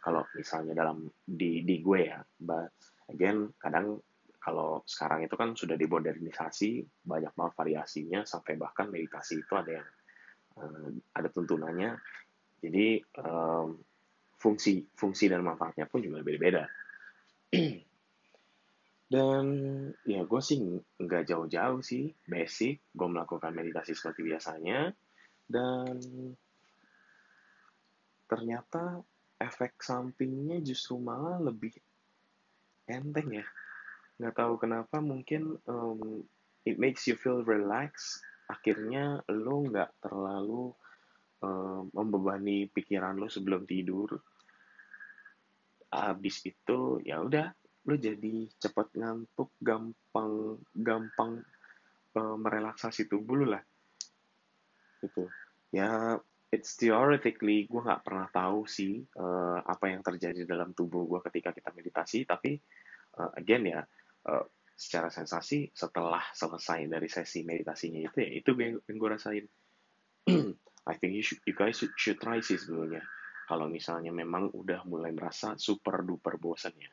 kalau 0.00 0.24
misalnya 0.32 0.72
dalam 0.72 1.04
di 1.20 1.60
di 1.60 1.84
gue 1.84 2.00
ya 2.08 2.18
but 2.40 2.72
again 3.12 3.52
kadang 3.60 4.00
kalau 4.40 4.80
sekarang 4.88 5.28
itu 5.28 5.36
kan 5.36 5.52
sudah 5.52 5.76
dimodernisasi 5.76 7.04
banyak 7.04 7.36
banget 7.36 7.52
variasinya 7.52 8.24
sampai 8.24 8.56
bahkan 8.56 8.88
meditasi 8.88 9.44
itu 9.44 9.52
ada 9.52 9.76
yang 9.76 9.88
uh, 10.56 10.88
ada 11.12 11.28
tuntunannya 11.28 12.00
jadi 12.60 13.00
um, 13.24 13.80
fungsi 14.40 14.84
fungsi 14.96 15.28
dan 15.28 15.44
manfaatnya 15.44 15.84
pun 15.88 16.00
juga 16.00 16.24
beda-beda. 16.24 16.64
Dan 19.10 19.46
ya 20.06 20.22
gue 20.22 20.38
sih 20.38 20.62
nggak 21.02 21.26
jauh-jauh 21.26 21.82
sih 21.82 22.14
basic 22.30 22.78
gue 22.94 23.08
melakukan 23.10 23.50
meditasi 23.50 23.92
seperti 23.92 24.22
biasanya. 24.22 24.94
Dan 25.50 25.98
ternyata 28.30 29.02
efek 29.42 29.82
sampingnya 29.82 30.62
justru 30.62 31.02
malah 31.02 31.42
lebih 31.42 31.74
enteng 32.86 33.34
ya. 33.34 33.46
Nggak 34.22 34.36
tahu 34.38 34.54
kenapa 34.62 35.02
mungkin 35.02 35.58
um, 35.66 36.22
it 36.62 36.78
makes 36.78 37.08
you 37.10 37.18
feel 37.18 37.42
relax 37.42 38.22
akhirnya 38.50 39.26
lo 39.30 39.62
nggak 39.66 39.90
terlalu 40.02 40.74
um, 41.42 41.88
membebani 41.92 42.68
pikiran 42.70 43.16
lo 43.16 43.28
sebelum 43.28 43.64
tidur. 43.64 44.16
Abis 45.90 46.46
itu 46.46 47.02
ya 47.02 47.18
udah 47.20 47.50
lo 47.88 47.94
jadi 47.96 48.46
cepat 48.60 48.94
ngantuk 48.94 49.56
gampang 49.58 50.60
gampang 50.76 51.42
uh, 52.14 52.36
merelaksasi 52.36 53.10
tubuh 53.10 53.44
lo 53.44 53.46
lah. 53.56 53.62
Gitu 55.00 55.26
ya 55.70 56.18
it's 56.50 56.74
theoretically 56.74 57.70
gue 57.70 57.78
nggak 57.78 58.02
pernah 58.02 58.26
tahu 58.26 58.66
sih 58.66 58.98
uh, 59.22 59.62
apa 59.62 59.94
yang 59.94 60.02
terjadi 60.02 60.42
dalam 60.42 60.74
tubuh 60.74 61.06
gue 61.06 61.20
ketika 61.30 61.54
kita 61.54 61.70
meditasi. 61.70 62.26
Tapi 62.26 62.58
uh, 63.18 63.30
again 63.38 63.64
ya 63.70 63.80
uh, 64.26 64.44
secara 64.74 65.12
sensasi 65.12 65.70
setelah 65.76 66.24
selesai 66.32 66.88
dari 66.88 67.04
sesi 67.06 67.44
meditasinya 67.44 68.00
itu 68.00 68.16
ya 68.16 68.30
itu 68.32 68.50
yang, 68.56 68.80
yang 68.88 68.96
gue 68.96 69.10
rasain 69.12 69.44
I 70.90 70.98
think 70.98 71.14
you, 71.14 71.22
should, 71.22 71.38
you 71.46 71.54
guys 71.54 71.78
should, 71.78 71.94
should 71.94 72.18
try 72.18 72.42
sih 72.42 72.58
sebelumnya 72.58 73.06
kalau 73.46 73.70
misalnya 73.70 74.10
memang 74.10 74.50
udah 74.50 74.82
mulai 74.86 75.14
merasa 75.14 75.54
super 75.54 76.02
duper 76.02 76.36
bosan 76.42 76.74
ya 76.74 76.90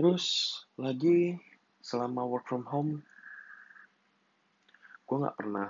terus 0.00 0.56
lagi 0.80 1.36
selama 1.84 2.24
work 2.24 2.48
from 2.48 2.64
home 2.64 3.04
gue 5.08 5.16
nggak 5.16 5.36
pernah 5.36 5.68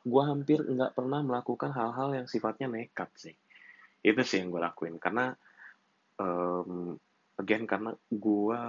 gue 0.00 0.22
hampir 0.24 0.64
nggak 0.64 0.96
pernah 0.96 1.20
melakukan 1.20 1.70
hal-hal 1.76 2.16
yang 2.16 2.26
sifatnya 2.26 2.72
nekat 2.72 3.10
sih. 3.16 3.36
Itu 4.00 4.24
sih 4.24 4.40
yang 4.40 4.48
gue 4.48 4.62
lakuin. 4.64 4.96
Karena 4.96 5.28
um, 6.16 6.96
again 7.36 7.68
karena 7.68 7.92
gue 8.08 8.60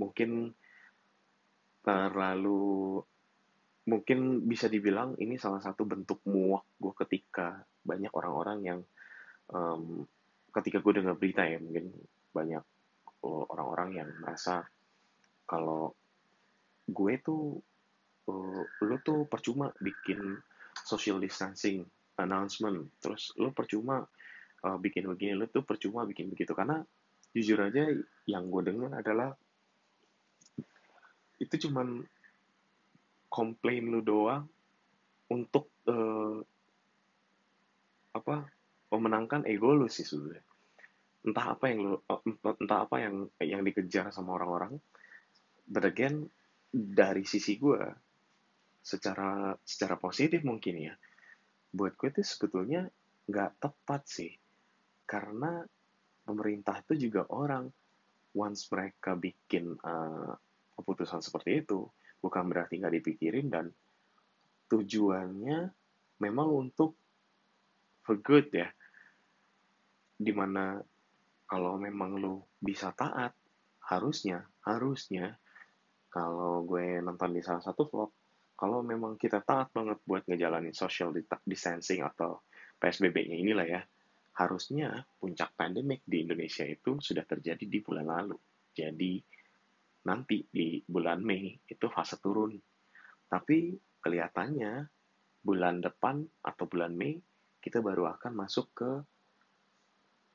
mungkin 0.00 0.30
terlalu 1.84 3.00
mungkin 3.90 4.46
bisa 4.46 4.70
dibilang 4.70 5.18
ini 5.18 5.34
salah 5.34 5.58
satu 5.58 5.82
bentuk 5.82 6.22
muak 6.30 6.62
gue 6.78 6.94
ketika 7.02 7.66
banyak 7.82 8.12
orang-orang 8.14 8.58
yang 8.62 8.80
um, 9.50 10.06
ketika 10.54 10.78
gue 10.78 11.02
dengar 11.02 11.18
berita 11.18 11.42
ya 11.42 11.58
mungkin 11.58 11.90
banyak 12.30 12.62
orang-orang 13.26 13.98
yang 13.98 14.08
merasa 14.22 14.62
kalau 15.50 15.90
gue 16.86 17.18
tuh 17.18 17.58
uh, 18.30 18.62
lu 18.86 18.96
tuh 19.02 19.26
percuma 19.26 19.74
bikin 19.82 20.38
social 20.86 21.18
distancing 21.18 21.82
announcement 22.16 22.86
terus 23.02 23.34
lu 23.34 23.50
percuma 23.50 24.06
uh, 24.64 24.78
bikin 24.78 25.08
begini 25.08 25.36
lu 25.36 25.48
tuh 25.48 25.64
percuma 25.64 26.04
bikin 26.04 26.28
begitu. 26.32 26.52
Karena 26.52 26.80
jujur 27.32 27.58
aja 27.62 27.86
yang 28.26 28.50
gue 28.50 28.62
dengar 28.66 28.90
adalah 29.00 29.30
itu 31.40 31.68
cuman 31.68 32.04
komplain 33.30 33.88
lu 33.88 34.02
doang 34.02 34.44
untuk 35.30 35.70
uh, 35.86 36.42
apa 38.10 38.36
memenangkan 38.90 39.46
ego 39.46 39.70
lu 39.70 39.86
sih 39.86 40.02
sebenarnya. 40.02 40.42
Entah 41.22 41.46
apa 41.54 41.64
yang 41.70 41.78
lu 41.86 41.94
entah 42.42 42.80
apa 42.84 42.96
yang 42.98 43.14
yang 43.38 43.62
dikejar 43.62 44.10
sama 44.10 44.34
orang-orang. 44.34 44.74
But 45.70 45.94
dari 46.70 47.22
sisi 47.22 47.54
gue 47.54 47.82
secara 48.82 49.54
secara 49.62 49.94
positif 49.94 50.42
mungkin 50.42 50.90
ya 50.90 50.94
buat 51.70 51.94
gue 51.94 52.10
itu 52.10 52.26
sebetulnya 52.26 52.90
nggak 53.30 53.62
tepat 53.62 54.02
sih. 54.10 54.32
Karena 55.06 55.62
pemerintah 56.26 56.82
itu 56.82 57.06
juga 57.10 57.30
orang 57.30 57.70
once 58.34 58.66
mereka 58.74 59.14
bikin 59.14 59.78
uh, 59.78 60.34
keputusan 60.74 61.22
seperti 61.22 61.62
itu 61.62 61.86
bukan 62.20 62.44
berarti 62.46 62.78
nggak 62.78 62.94
dipikirin 63.00 63.48
dan 63.48 63.66
tujuannya 64.70 65.58
memang 66.20 66.48
untuk 66.48 66.94
for 68.04 68.20
good 68.20 68.52
ya. 68.52 68.68
Di 70.20 70.32
mana 70.36 70.76
kalau 71.48 71.80
memang 71.80 72.20
lu 72.20 72.38
bisa 72.60 72.92
taat 72.92 73.32
harusnya 73.90 74.44
harusnya 74.62 75.34
kalau 76.12 76.62
gue 76.62 77.02
nonton 77.02 77.34
di 77.34 77.42
salah 77.42 77.64
satu 77.64 77.88
vlog 77.90 78.10
kalau 78.54 78.84
memang 78.84 79.16
kita 79.16 79.40
taat 79.40 79.72
banget 79.72 79.98
buat 80.04 80.28
ngejalanin 80.28 80.76
social 80.76 81.16
distancing 81.48 82.04
atau 82.04 82.44
PSBB-nya 82.76 83.40
inilah 83.40 83.66
ya 83.66 83.82
harusnya 84.36 85.00
puncak 85.16 85.56
pandemik 85.56 86.04
di 86.04 86.28
Indonesia 86.28 86.68
itu 86.68 87.00
sudah 87.00 87.24
terjadi 87.24 87.64
di 87.64 87.78
bulan 87.80 88.06
lalu. 88.08 88.36
Jadi 88.70 89.20
nanti 90.06 90.44
di 90.48 90.80
bulan 90.80 91.20
Mei 91.20 91.52
itu 91.68 91.86
fase 91.92 92.16
turun. 92.20 92.56
Tapi 93.28 93.76
kelihatannya 94.00 94.88
bulan 95.40 95.80
depan 95.80 96.24
atau 96.44 96.64
bulan 96.68 96.92
Mei 96.96 97.20
kita 97.60 97.84
baru 97.84 98.08
akan 98.16 98.32
masuk 98.32 98.66
ke 98.72 98.90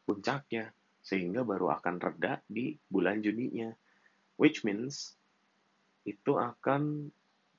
puncaknya 0.06 0.70
sehingga 1.02 1.42
baru 1.42 1.74
akan 1.74 1.98
reda 1.98 2.42
di 2.46 2.78
bulan 2.90 3.22
Juninya. 3.22 3.74
Which 4.38 4.62
means 4.62 5.18
itu 6.06 6.38
akan 6.38 7.10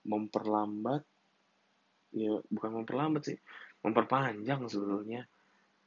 memperlambat 0.06 1.02
ya 2.14 2.38
bukan 2.46 2.70
memperlambat 2.82 3.22
sih 3.34 3.38
memperpanjang 3.82 4.70
sebetulnya. 4.70 5.26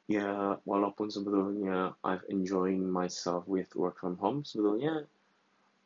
Ya 0.09 0.57
walaupun 0.65 1.07
sebetulnya 1.13 1.93
I've 2.03 2.25
enjoying 2.27 2.83
myself 2.89 3.45
with 3.45 3.69
work 3.77 4.01
from 4.01 4.17
home 4.17 4.41
sebetulnya 4.41 5.05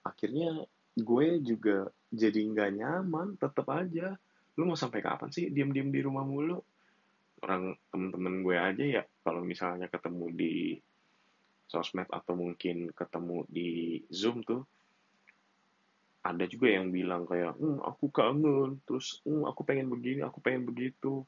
akhirnya 0.03 0.63
gue 0.93 1.27
juga 1.41 1.89
jadi 2.13 2.39
nggak 2.39 2.71
nyaman 2.77 3.27
tetap 3.41 3.67
aja. 3.73 4.13
Lu 4.59 4.69
mau 4.69 4.77
sampai 4.77 5.01
kapan 5.01 5.33
sih 5.33 5.49
diam-diam 5.49 5.89
di 5.89 5.99
rumah 6.05 6.21
mulu? 6.21 6.61
Orang 7.41 7.73
temen-temen 7.89 8.45
gue 8.45 8.55
aja 8.55 8.83
ya 8.83 9.03
kalau 9.25 9.41
misalnya 9.41 9.89
ketemu 9.89 10.25
di 10.31 10.53
sosmed 11.67 12.05
atau 12.13 12.37
mungkin 12.37 12.93
ketemu 12.93 13.49
di 13.49 13.97
zoom 14.13 14.45
tuh 14.45 14.61
ada 16.23 16.47
juga 16.47 16.71
yang 16.71 16.87
bilang 16.93 17.27
kayak 17.27 17.59
hm, 17.59 17.83
aku 17.83 18.07
kangen 18.07 18.79
terus 18.87 19.19
hm, 19.27 19.43
aku 19.43 19.67
pengen 19.67 19.91
begini 19.91 20.23
aku 20.23 20.39
pengen 20.39 20.63
begitu. 20.63 21.27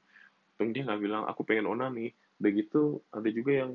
Tung 0.56 0.72
dia 0.72 0.88
nggak 0.88 1.02
bilang 1.04 1.24
aku 1.28 1.44
pengen 1.44 1.68
onani. 1.68 2.16
Begitu 2.40 3.04
ada 3.12 3.28
juga 3.28 3.52
yang 3.66 3.72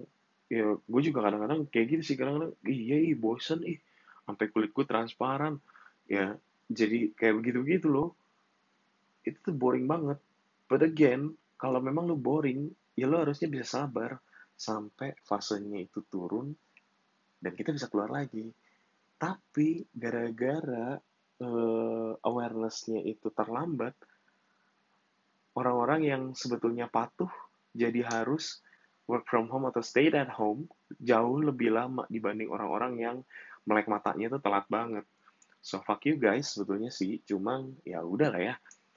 ya 0.48 0.74
gue 0.74 1.02
juga 1.04 1.28
kadang-kadang 1.28 1.68
kayak 1.68 1.86
gitu 1.92 2.02
sih 2.02 2.16
kadang-kadang 2.16 2.56
iya 2.66 2.98
ih 2.98 3.14
bosen 3.14 3.62
ih 3.62 3.78
sampai 4.24 4.46
kulit 4.52 4.70
gue 4.74 4.86
transparan. 4.86 5.56
Ya 6.06 6.36
jadi 6.70 7.10
kayak 7.14 7.34
begitu-gitu 7.42 7.88
loh. 7.90 8.08
Itu 9.26 9.38
tuh 9.50 9.54
boring 9.56 9.86
banget. 9.86 10.18
But 10.70 10.86
again 10.86 11.34
kalau 11.60 11.82
memang 11.82 12.08
lo 12.08 12.16
boring 12.16 12.70
ya 12.96 13.10
lo 13.10 13.20
harusnya 13.20 13.48
bisa 13.50 13.84
sabar 13.84 14.16
sampai 14.56 15.16
fasenya 15.24 15.80
itu 15.80 16.04
turun 16.08 16.52
dan 17.40 17.52
kita 17.56 17.72
bisa 17.72 17.88
keluar 17.88 18.12
lagi. 18.12 18.48
Tapi 19.20 19.84
gara-gara 19.92 20.96
uh, 21.40 22.12
awarenessnya 22.20 23.00
itu 23.04 23.28
terlambat 23.32 23.92
orang-orang 25.56 26.00
yang 26.06 26.22
sebetulnya 26.32 26.86
patuh 26.86 27.28
jadi 27.74 28.06
harus 28.06 28.62
work 29.10 29.26
from 29.26 29.50
home 29.50 29.66
atau 29.66 29.82
stay 29.82 30.06
at 30.14 30.30
home 30.30 30.70
jauh 31.02 31.42
lebih 31.42 31.74
lama 31.74 32.06
dibanding 32.06 32.46
orang-orang 32.46 32.92
yang 33.00 33.16
melek 33.70 33.86
matanya 33.86 34.26
itu 34.26 34.42
telat 34.42 34.66
banget. 34.66 35.06
So 35.62 35.78
fuck 35.86 36.02
you 36.10 36.18
guys 36.18 36.50
sebetulnya 36.50 36.90
sih, 36.90 37.22
cuman 37.22 37.78
ya 37.86 38.02
udah 38.02 38.34
lah 38.34 38.42
ya. 38.42 38.54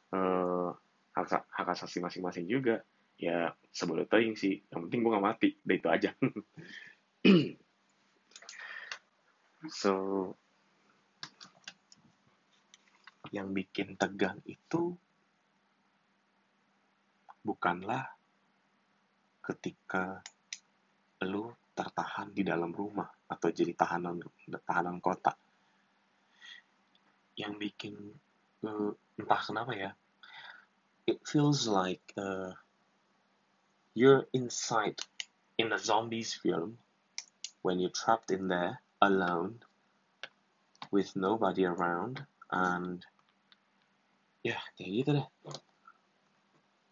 Uh, 0.09 0.73
hak, 1.13 1.45
hak 1.45 1.67
asasi 1.77 2.01
masing-masing 2.01 2.49
juga. 2.49 2.81
Ya 3.21 3.53
sebelum 3.69 4.09
tering 4.09 4.33
sih, 4.33 4.65
yang 4.73 4.89
penting 4.89 5.05
gue 5.05 5.13
gak 5.13 5.21
mati, 5.21 5.53
udah 5.61 5.77
itu 5.77 5.89
aja. 5.93 6.09
so 9.81 9.93
yang 13.33 13.49
bikin 13.53 13.97
tegang 13.97 14.37
itu 14.45 14.93
bukanlah 17.43 18.07
ketika 19.43 20.23
lu 21.25 21.51
tertahan 21.75 22.31
di 22.31 22.45
dalam 22.45 22.71
rumah 22.71 23.09
atau 23.33 23.49
jadi 23.49 23.73
tahanan 23.73 24.21
tahanan 24.63 25.01
kota. 25.01 25.33
Yang 27.33 27.53
bikin 27.57 27.95
uh, 28.61 28.93
entah 29.17 29.41
kenapa 29.41 29.73
ya 29.73 29.91
it 31.07 31.19
feels 31.27 31.67
like 31.67 32.01
uh, 32.15 32.51
you're 33.93 34.25
inside 34.33 34.95
in 35.57 35.73
a 35.73 35.79
zombies 35.79 36.33
film 36.33 36.77
when 37.61 37.79
you're 37.79 37.93
trapped 37.93 38.31
in 38.31 38.47
there 38.47 38.79
alone 39.01 39.59
with 40.91 41.15
nobody 41.15 41.65
around 41.65 42.23
and 42.51 43.05
ya 44.43 44.55
kayak 44.77 44.91
gitu 45.03 45.09
deh. 45.19 45.27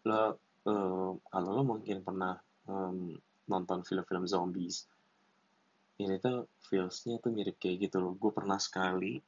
Lo 0.08 0.36
uh, 0.66 1.10
kalau 1.16 1.50
lo 1.56 1.62
mungkin 1.64 2.04
pernah 2.04 2.36
um, 2.68 3.16
nonton 3.48 3.84
film-film 3.84 4.24
zombies 4.28 4.88
ini 6.04 6.16
tuh 6.18 6.50
feelsnya 6.66 7.22
tuh 7.22 7.30
mirip 7.30 7.56
kayak 7.58 7.88
gitu 7.88 8.02
loh. 8.02 8.12
Gue 8.18 8.34
pernah 8.34 8.58
sekali 8.58 9.22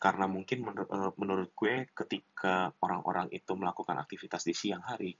karena 0.00 0.24
mungkin 0.24 0.64
menur 0.64 0.86
uh, 0.88 1.12
menurut 1.20 1.52
gue 1.52 1.88
ketika 1.92 2.72
orang-orang 2.80 3.28
itu 3.34 3.52
melakukan 3.52 4.00
aktivitas 4.00 4.48
di 4.48 4.54
siang 4.56 4.80
hari 4.80 5.12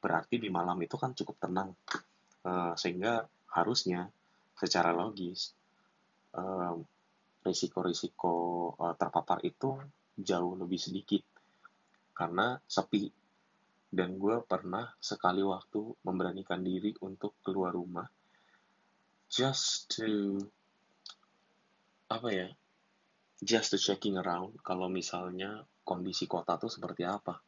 berarti 0.00 0.40
di 0.40 0.48
malam 0.48 0.80
itu 0.80 0.96
kan 0.96 1.12
cukup 1.12 1.36
tenang. 1.36 1.76
Uh, 2.40 2.72
sehingga 2.72 3.28
harusnya 3.52 4.08
secara 4.56 4.96
logis 4.96 5.52
uh, 6.32 6.72
risiko-risiko 7.44 8.32
uh, 8.80 8.96
terpapar 8.96 9.44
itu 9.44 9.76
jauh 10.16 10.56
lebih 10.56 10.80
sedikit. 10.80 11.22
Karena 12.16 12.56
sepi. 12.64 13.12
Dan 13.90 14.22
gue 14.22 14.40
pernah 14.46 14.86
sekali 15.02 15.42
waktu 15.42 16.06
memberanikan 16.06 16.62
diri 16.62 16.94
untuk 17.02 17.42
keluar 17.42 17.74
rumah 17.74 18.06
just 19.30 19.94
to 19.94 20.42
apa 22.10 22.28
ya 22.34 22.48
just 23.38 23.72
to 23.72 23.78
checking 23.78 24.18
around 24.18 24.58
kalau 24.60 24.90
misalnya 24.90 25.62
kondisi 25.86 26.28
kota 26.28 26.58
tuh 26.60 26.68
seperti 26.68 27.06
apa. 27.06 27.40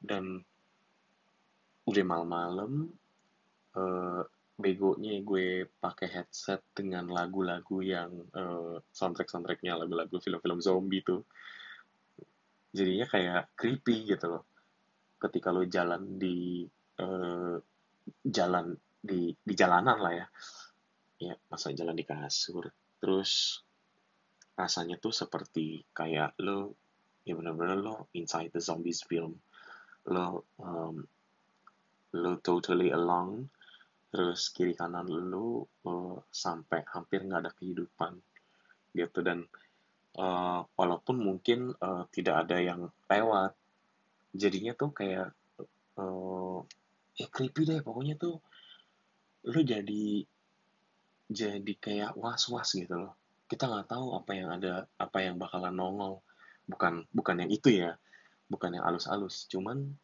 Dan 0.00 0.36
udah 1.86 2.04
malam-malam 2.04 2.90
uh, 3.74 4.22
begonya 4.60 5.24
gue 5.24 5.64
pakai 5.80 6.08
headset 6.10 6.60
dengan 6.76 7.08
lagu-lagu 7.08 7.80
yang 7.80 8.12
uh, 8.36 8.76
soundtrack-soundtracknya 8.92 9.78
lagu-lagu 9.78 10.20
film-film 10.20 10.60
zombie 10.60 11.00
tuh. 11.00 11.24
Jadinya 12.70 13.08
kayak 13.08 13.56
creepy 13.56 14.10
gitu 14.14 14.26
loh. 14.26 14.44
Ketika 15.16 15.48
lo 15.54 15.64
jalan 15.64 16.20
di 16.20 16.64
uh, 17.00 17.56
jalan 18.20 18.76
di 19.00 19.32
di 19.32 19.54
jalanan 19.56 19.96
lah 19.96 20.12
ya 20.12 20.26
ya 21.20 21.36
masa 21.52 21.76
jalan 21.76 21.92
di 21.92 22.08
kasur. 22.08 22.72
Terus 22.96 23.60
rasanya 24.56 24.96
tuh 24.96 25.12
seperti 25.12 25.84
kayak 25.92 26.36
lo 26.40 26.74
ya 27.28 27.36
benar-benar 27.36 27.76
lo 27.76 28.08
inside 28.16 28.48
the 28.50 28.60
zombies 28.64 29.04
film. 29.04 29.36
Lo 30.08 30.48
um, 30.56 31.04
lo 32.16 32.32
totally 32.40 32.88
alone 32.90 33.46
terus 34.10 34.50
kiri 34.50 34.74
kanan 34.74 35.06
lo 35.06 35.70
uh, 35.86 36.18
sampai 36.32 36.82
hampir 36.88 37.22
nggak 37.28 37.46
ada 37.46 37.52
kehidupan 37.52 38.16
gitu. 38.96 39.20
Dan 39.20 39.44
uh, 40.16 40.64
walaupun 40.72 41.20
mungkin 41.20 41.76
uh, 41.76 42.08
tidak 42.08 42.48
ada 42.48 42.56
yang 42.64 42.88
lewat 43.12 43.52
jadinya 44.32 44.72
tuh 44.72 44.90
kayak 44.96 45.36
uh, 46.00 46.64
ya 47.20 47.28
creepy 47.28 47.68
deh. 47.68 47.84
Pokoknya 47.84 48.16
tuh 48.16 48.40
lu 49.44 49.60
jadi 49.64 50.24
jadi 51.30 51.72
kayak 51.78 52.18
was-was 52.18 52.74
gitu 52.74 53.06
loh. 53.06 53.14
Kita 53.46 53.70
nggak 53.70 53.86
tahu 53.86 54.18
apa 54.18 54.32
yang 54.34 54.50
ada 54.50 54.90
apa 54.98 55.18
yang 55.22 55.38
bakalan 55.38 55.74
nongol. 55.74 56.18
Bukan 56.66 57.06
bukan 57.14 57.46
yang 57.46 57.50
itu 57.50 57.70
ya. 57.70 57.94
Bukan 58.50 58.74
yang 58.74 58.82
alus-alus. 58.82 59.46
Cuman 59.46 59.94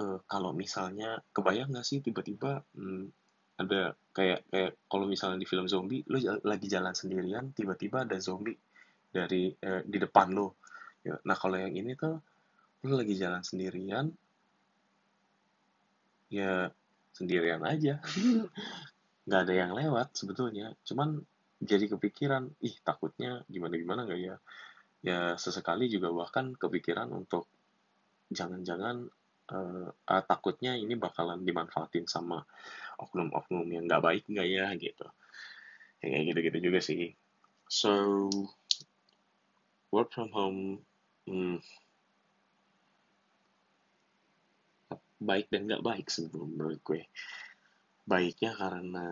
uh, 0.00 0.18
kalau 0.24 0.56
misalnya 0.56 1.20
kebayang 1.36 1.68
nggak 1.68 1.84
sih 1.84 2.00
tiba-tiba 2.00 2.64
hmm, 2.72 3.12
ada 3.54 3.94
kayak 4.10 4.42
kayak 4.50 4.72
kalau 4.90 5.06
misalnya 5.06 5.38
di 5.38 5.46
film 5.46 5.70
zombie 5.70 6.02
lu 6.10 6.18
lagi 6.42 6.66
jalan 6.66 6.90
sendirian 6.90 7.54
tiba-tiba 7.54 8.02
ada 8.02 8.18
zombie 8.18 8.58
dari 9.14 9.54
eh, 9.54 9.82
di 9.86 9.98
depan 10.02 10.34
lo 10.34 10.58
ya, 11.06 11.14
nah 11.22 11.38
kalau 11.38 11.54
yang 11.54 11.70
ini 11.70 11.94
tuh 11.94 12.18
lu 12.82 12.98
lagi 12.98 13.14
jalan 13.14 13.46
sendirian 13.46 14.10
ya 16.34 16.66
sendirian 17.14 17.62
aja 17.62 18.02
nggak 19.24 19.40
ada 19.48 19.54
yang 19.54 19.72
lewat 19.72 20.16
sebetulnya. 20.16 20.72
Cuman 20.84 21.20
jadi 21.60 21.88
kepikiran 21.96 22.60
ih 22.60 22.76
takutnya 22.84 23.40
gimana 23.48 23.74
gimana 23.80 24.00
nggak 24.04 24.20
ya? 24.20 24.36
Ya 25.04 25.20
sesekali 25.36 25.88
juga 25.88 26.12
bahkan 26.12 26.56
kepikiran 26.56 27.12
untuk 27.12 27.48
jangan-jangan 28.32 29.08
uh, 29.52 29.88
uh, 29.92 30.22
takutnya 30.24 30.76
ini 30.76 30.96
bakalan 30.96 31.44
dimanfaatin 31.44 32.08
sama 32.08 32.44
oknum-oknum 33.00 33.68
yang 33.68 33.84
nggak 33.88 34.04
baik 34.04 34.24
nggak 34.28 34.48
ya? 34.48 34.66
Gitu. 34.76 35.06
Ya, 36.04 36.06
kayak 36.08 36.24
gitu-gitu 36.32 36.58
juga 36.70 36.80
sih. 36.84 37.16
So 37.68 38.28
work 39.88 40.12
from 40.12 40.30
home 40.36 40.60
hmm, 41.24 41.64
baik 45.24 45.48
dan 45.48 45.64
nggak 45.64 45.84
baik 45.84 46.06
sebelum 46.12 46.52
menurut 46.52 46.80
gue 46.84 47.08
baiknya 48.04 48.52
karena 48.56 49.06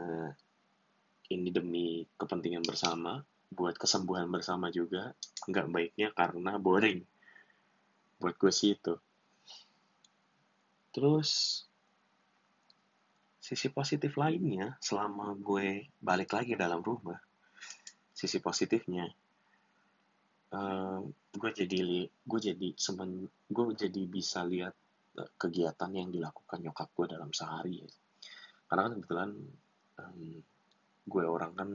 ini 1.33 1.49
demi 1.49 2.05
kepentingan 2.17 2.65
bersama 2.65 3.25
buat 3.53 3.77
kesembuhan 3.77 4.29
bersama 4.33 4.73
juga 4.73 5.13
nggak 5.49 5.67
baiknya 5.69 6.09
karena 6.17 6.57
boring. 6.57 7.05
Buat 8.21 8.37
gue 8.39 8.53
sih 8.53 8.77
itu. 8.77 8.95
Terus 10.93 11.63
sisi 13.43 13.69
positif 13.75 14.15
lainnya 14.17 14.79
selama 14.79 15.35
gue 15.35 15.91
balik 15.99 16.31
lagi 16.31 16.55
dalam 16.55 16.79
rumah 16.79 17.19
sisi 18.15 18.39
positifnya 18.39 19.03
uh, 20.55 21.03
gue 21.35 21.51
jadi 21.51 22.07
gue 22.07 22.41
jadi 22.41 22.69
semen 22.79 23.27
gue 23.51 23.65
jadi 23.75 24.03
bisa 24.07 24.47
lihat 24.47 24.71
eh, 25.19 25.31
kegiatan 25.35 25.91
yang 25.91 26.15
dilakukan 26.15 26.63
nyokap 26.63 26.87
gue 26.95 27.07
dalam 27.19 27.35
sehari 27.35 27.83
karena 28.73 28.89
kan 28.89 28.95
kebetulan 28.97 29.31
um, 30.01 30.41
gue 31.05 31.25
orang 31.29 31.53
kan 31.53 31.69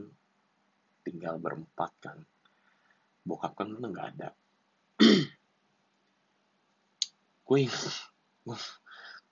tinggal 1.06 1.38
berempat 1.38 1.94
kan. 2.02 2.18
Bokap 3.22 3.54
kan 3.54 3.70
nggak 3.70 4.18
ada. 4.18 4.34
Gue 7.46 7.64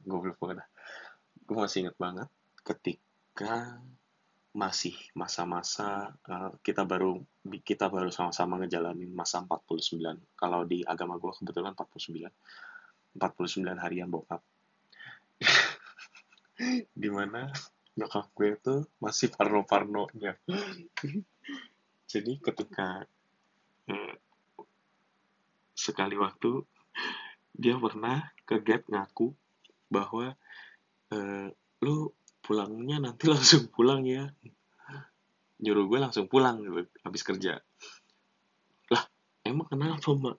gue 0.06 0.16
belum 0.22 0.62
gue 1.46 1.56
masih 1.58 1.84
inget 1.84 1.98
banget 1.98 2.30
ketika 2.62 3.82
masih 4.54 4.96
masa-masa 5.12 6.16
uh, 6.30 6.54
kita 6.62 6.86
baru 6.86 7.20
kita 7.60 7.92
baru 7.92 8.08
sama-sama 8.08 8.56
ngejalanin 8.62 9.12
masa 9.12 9.44
49 9.44 10.00
kalau 10.32 10.64
di 10.64 10.80
agama 10.80 11.20
gue 11.20 11.28
kebetulan 11.28 11.76
49 11.76 13.20
49 13.20 13.84
harian 13.84 14.08
bokap 14.08 14.40
di 16.92 17.08
mana 17.12 17.52
nyokap 17.96 18.32
gue 18.36 18.50
tuh 18.60 18.80
masih 19.00 19.32
parno-parnonya. 19.32 20.36
Jadi 22.06 22.32
ketika 22.40 23.04
eh, 23.88 24.14
sekali 25.76 26.16
waktu 26.16 26.64
dia 27.56 27.80
pernah 27.80 28.20
ke 28.44 28.60
gap 28.60 28.84
ngaku 28.88 29.32
bahwa 29.88 30.36
eh, 31.12 31.48
lu 31.84 31.96
pulangnya 32.44 33.00
nanti 33.00 33.28
langsung 33.32 33.72
pulang 33.72 34.04
ya. 34.04 34.28
Nyuruh 35.56 35.88
gue 35.88 35.98
langsung 35.98 36.28
pulang 36.28 36.60
gitu 36.60 36.84
habis 37.00 37.24
kerja. 37.24 37.60
Lah 38.92 39.04
emang 39.44 39.68
kenapa 39.72 40.12
mak? 40.12 40.36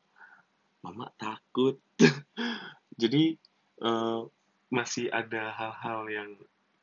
Mama 0.86 1.10
takut. 1.18 1.82
Jadi 3.02 3.34
uh, 3.82 4.30
masih 4.68 5.08
ada 5.12 5.52
hal-hal 5.56 6.00
yang 6.12 6.30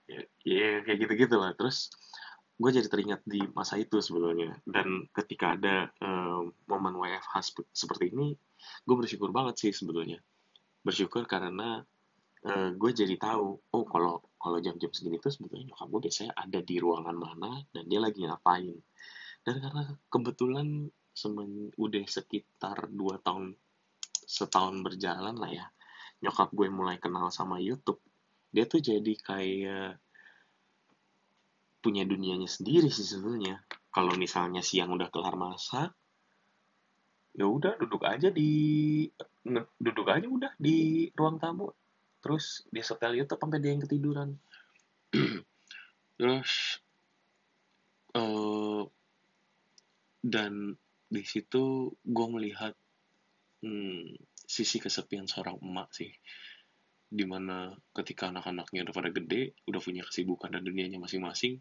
ya, 0.09 0.23
ya 0.45 0.71
kayak 0.85 0.99
gitu-gitu 1.05 1.37
lah. 1.37 1.53
Terus 1.57 1.93
gue 2.55 2.71
jadi 2.71 2.87
teringat 2.87 3.27
di 3.27 3.43
masa 3.51 3.75
itu 3.83 3.99
sebelumnya 3.99 4.55
dan 4.63 5.11
ketika 5.11 5.59
ada 5.59 5.91
um, 5.99 6.55
momen 6.71 6.95
WFH 6.95 7.67
seperti 7.75 8.15
ini 8.15 8.39
gue 8.87 8.95
bersyukur 8.95 9.35
banget 9.35 9.59
sih 9.59 9.73
sebetulnya 9.75 10.23
bersyukur 10.87 11.27
karena 11.27 11.83
uh, 12.47 12.71
gue 12.79 12.91
jadi 12.95 13.19
tahu 13.19 13.59
oh 13.59 13.85
kalau 13.91 14.23
kalau 14.39 14.61
jam-jam 14.61 14.93
segini 14.93 15.19
tuh 15.19 15.33
sebetulnya 15.33 15.73
nyokap 15.73 15.89
gue 15.89 16.01
biasanya 16.07 16.33
ada 16.37 16.61
di 16.61 16.77
ruangan 16.77 17.17
mana 17.17 17.65
dan 17.73 17.85
dia 17.89 17.97
lagi 17.99 18.21
ngapain. 18.23 18.77
Dan 19.45 19.61
karena 19.61 19.83
kebetulan 20.09 20.69
semen 21.17 21.73
udah 21.81 22.05
sekitar 22.05 22.93
dua 22.93 23.21
tahun 23.25 23.57
setahun 24.25 24.85
berjalan 24.85 25.37
lah 25.37 25.53
ya 25.53 25.67
nyokap 26.25 26.49
gue 26.57 26.73
mulai 26.73 26.97
kenal 26.97 27.29
sama 27.29 27.61
YouTube 27.61 28.01
dia 28.55 28.71
tuh 28.71 28.79
jadi 28.79 29.13
kayak 29.19 29.99
punya 31.83 32.07
dunianya 32.07 32.47
sendiri 32.47 32.87
sih 32.87 33.03
sebenarnya. 33.03 33.59
Kalau 33.91 34.15
misalnya 34.15 34.63
siang 34.63 34.95
udah 34.95 35.11
kelar 35.11 35.35
masak 35.35 35.91
ya 37.35 37.51
udah 37.51 37.75
duduk 37.83 38.07
aja 38.07 38.31
di 38.31 39.03
duduk 39.83 40.07
aja 40.07 40.23
udah 40.23 40.55
di 40.55 41.11
ruang 41.19 41.43
tamu. 41.43 41.67
Terus 42.23 42.63
dia 42.71 42.87
setel 42.87 43.19
YouTube 43.19 43.43
sampai 43.43 43.59
dia 43.59 43.75
yang 43.75 43.83
ketiduran. 43.83 44.39
Terus 46.23 46.79
uh, 48.15 48.87
dan 50.23 50.79
di 51.11 51.23
situ 51.27 51.91
gue 52.07 52.27
melihat 52.31 52.73
hmm, 53.67 54.15
sisi 54.55 54.79
kesepian 54.79 55.27
seorang 55.27 55.59
emak 55.59 55.91
sih. 55.91 56.15
Di 57.11 57.27
mana 57.27 57.75
ketika 57.91 58.31
anak-anaknya 58.31 58.87
udah 58.87 58.95
pada 58.95 59.11
gede 59.11 59.59
udah 59.67 59.81
punya 59.83 60.07
kesibukan 60.07 60.55
dan 60.55 60.63
dunianya 60.63 61.03
masing-masing 61.03 61.59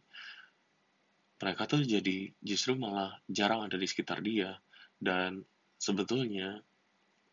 mereka 1.43 1.67
tuh 1.67 1.84
jadi 1.84 2.32
justru 2.39 2.79
malah 2.79 3.19
jarang 3.27 3.67
ada 3.67 3.75
di 3.75 3.84
sekitar 3.84 4.23
dia. 4.23 4.56
Dan 4.95 5.43
sebetulnya 5.75 6.63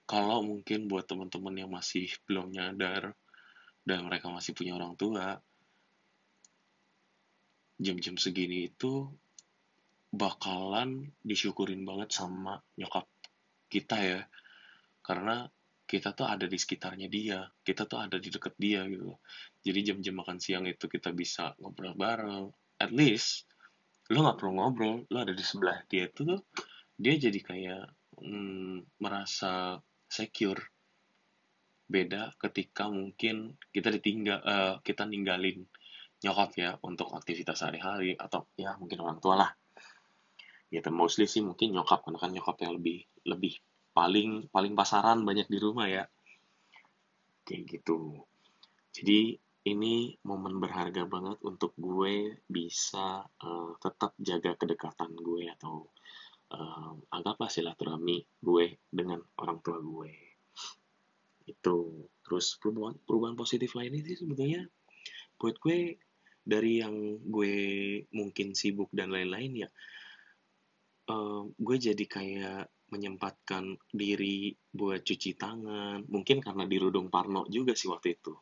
kalau 0.03 0.43
mungkin 0.43 0.91
buat 0.91 1.07
teman-teman 1.07 1.55
yang 1.55 1.71
masih 1.71 2.11
belum 2.27 2.51
nyadar 2.51 3.15
dan 3.87 4.03
mereka 4.11 4.27
masih 4.27 4.51
punya 4.51 4.75
orang 4.75 4.99
tua 4.99 5.39
jam-jam 7.79 8.19
segini 8.19 8.67
itu 8.67 9.07
bakalan 10.11 11.15
disyukurin 11.23 11.87
banget 11.87 12.11
sama 12.11 12.59
nyokap 12.75 13.07
kita 13.71 13.97
ya 14.03 14.21
karena 15.11 15.43
kita 15.91 16.15
tuh 16.15 16.23
ada 16.23 16.47
di 16.47 16.55
sekitarnya 16.55 17.11
dia, 17.11 17.43
kita 17.67 17.83
tuh 17.91 17.99
ada 17.99 18.15
di 18.23 18.31
deket 18.31 18.55
dia 18.55 18.87
gitu. 18.87 19.19
Jadi 19.67 19.79
jam-jam 19.83 20.23
makan 20.23 20.39
siang 20.39 20.63
itu 20.71 20.87
kita 20.87 21.11
bisa 21.11 21.59
ngobrol 21.59 21.99
bareng. 21.99 22.47
At 22.79 22.95
least 22.95 23.51
lo 24.15 24.23
nggak 24.23 24.39
perlu 24.39 24.53
ngobrol, 24.55 25.03
lo 25.11 25.19
ada 25.19 25.35
di 25.35 25.43
sebelah 25.43 25.83
dia 25.91 26.07
itu 26.07 26.23
tuh 26.23 26.47
dia 26.95 27.19
jadi 27.19 27.41
kayak 27.43 27.85
hmm, 28.23 29.03
merasa 29.03 29.83
secure. 30.07 30.63
Beda 31.91 32.31
ketika 32.39 32.87
mungkin 32.87 33.59
kita 33.75 33.91
ditinggal, 33.91 34.39
uh, 34.47 34.75
kita 34.87 35.11
ninggalin 35.11 35.67
nyokap 36.23 36.55
ya 36.55 36.79
untuk 36.87 37.11
aktivitas 37.19 37.67
sehari-hari 37.67 38.15
atau 38.15 38.47
ya 38.55 38.79
mungkin 38.79 39.03
orang 39.03 39.19
tua 39.19 39.35
lah. 39.43 39.51
Ya, 40.71 40.87
mostly 40.95 41.27
sih 41.27 41.43
mungkin 41.43 41.75
nyokap 41.75 42.07
karena 42.07 42.23
kan 42.23 42.31
nyokap 42.31 42.63
yang 42.63 42.79
lebih 42.79 43.03
lebih 43.27 43.59
paling 44.01 44.49
paling 44.49 44.73
pasaran 44.73 45.21
banyak 45.21 45.45
di 45.53 45.59
rumah 45.61 45.85
ya. 45.85 46.09
Kayak 47.45 47.77
gitu. 47.77 48.25
Jadi 48.97 49.37
ini 49.69 50.17
momen 50.25 50.57
berharga 50.57 51.05
banget 51.05 51.37
untuk 51.45 51.77
gue 51.77 52.41
bisa 52.49 53.29
uh, 53.29 53.77
tetap 53.77 54.17
jaga 54.17 54.57
kedekatan 54.57 55.13
gue 55.21 55.53
atau 55.53 55.85
uh, 56.57 56.97
anggaplah 57.13 57.53
silaturahmi 57.53 58.41
gue 58.41 58.81
dengan 58.89 59.21
orang 59.37 59.61
tua 59.61 59.77
gue. 59.77 60.13
Itu. 61.45 62.09
Terus 62.25 62.57
perubahan 62.57 62.97
perubahan 63.05 63.37
positif 63.37 63.77
lainnya 63.77 64.01
sih 64.01 64.17
sebetulnya 64.17 64.65
buat 65.37 65.61
gue 65.61 66.01
dari 66.41 66.81
yang 66.81 67.21
gue 67.29 67.57
mungkin 68.17 68.57
sibuk 68.57 68.89
dan 68.97 69.13
lain-lain 69.13 69.65
ya 69.65 69.69
uh, 71.11 71.43
gue 71.49 71.77
jadi 71.77 72.05
kayak 72.07 72.65
menyempatkan 72.91 73.79
diri 73.91 74.55
buat 74.71 75.03
cuci 75.03 75.39
tangan. 75.39 76.05
Mungkin 76.07 76.43
karena 76.43 76.67
di 76.67 76.77
Rudung 76.77 77.09
Parno 77.09 77.47
juga 77.47 77.73
sih 77.75 77.89
waktu 77.89 78.19
itu. 78.19 78.35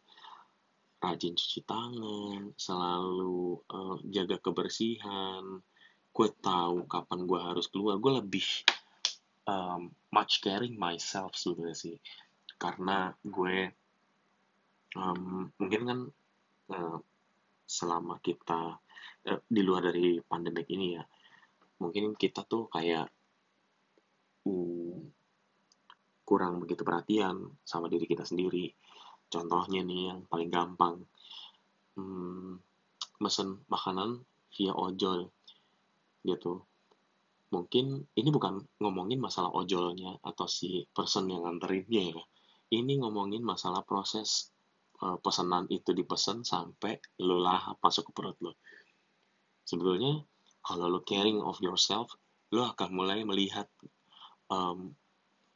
Rajin 0.98 1.38
cuci 1.38 1.60
tangan, 1.62 2.52
selalu 2.58 3.62
uh, 3.70 3.96
jaga 4.10 4.42
kebersihan. 4.42 5.62
Gue 6.10 6.28
tahu 6.42 6.88
kapan 6.90 7.28
gue 7.28 7.40
harus 7.40 7.70
keluar. 7.70 8.00
Gue 8.02 8.18
lebih 8.18 8.46
um, 9.46 9.92
much 10.10 10.42
caring 10.42 10.74
myself 10.74 11.36
sebenarnya 11.38 11.78
sih. 11.78 11.96
Karena 12.58 13.14
gue 13.22 13.70
um, 14.98 15.46
mungkin 15.60 15.82
kan 15.86 16.00
uh, 16.74 16.98
selama 17.68 18.18
kita 18.24 18.80
uh, 19.28 19.40
di 19.46 19.60
luar 19.62 19.86
dari 19.92 20.18
pandemik 20.24 20.66
ini 20.72 20.98
ya, 20.98 21.04
mungkin 21.78 22.18
kita 22.18 22.42
tuh 22.42 22.66
kayak 22.66 23.06
kurang 26.24 26.60
begitu 26.60 26.84
perhatian 26.84 27.56
sama 27.64 27.88
diri 27.88 28.04
kita 28.04 28.24
sendiri. 28.24 28.68
Contohnya 29.28 29.84
nih 29.84 30.12
yang 30.12 30.20
paling 30.28 30.50
gampang, 30.52 31.00
hmm, 31.96 32.60
mesen 33.20 33.64
makanan 33.68 34.24
via 34.56 34.72
ojol 34.72 35.28
gitu. 36.24 36.64
Mungkin 37.48 38.04
ini 38.12 38.28
bukan 38.28 38.60
ngomongin 38.80 39.20
masalah 39.20 39.48
ojolnya 39.56 40.20
atau 40.20 40.44
si 40.44 40.84
person 40.92 41.32
yang 41.32 41.48
nganterinnya 41.48 42.12
ya. 42.12 42.22
Ini 42.68 43.00
ngomongin 43.00 43.40
masalah 43.40 43.80
proses 43.88 44.52
uh, 45.02 45.16
pesanan 45.22 45.64
itu 45.72 45.94
dipesan 45.94 46.44
sampai 46.44 47.00
lo 47.24 47.40
lahap 47.40 47.80
masuk 47.80 48.10
ke 48.10 48.12
perut 48.12 48.38
lo 48.42 48.52
sebetulnya 49.68 50.24
kalau 50.64 50.88
lo 50.88 51.04
caring 51.04 51.44
of 51.44 51.60
yourself 51.60 52.16
lo 52.56 52.64
akan 52.72 52.90
mulai 52.96 53.20
melihat 53.28 53.68
um, 54.48 54.92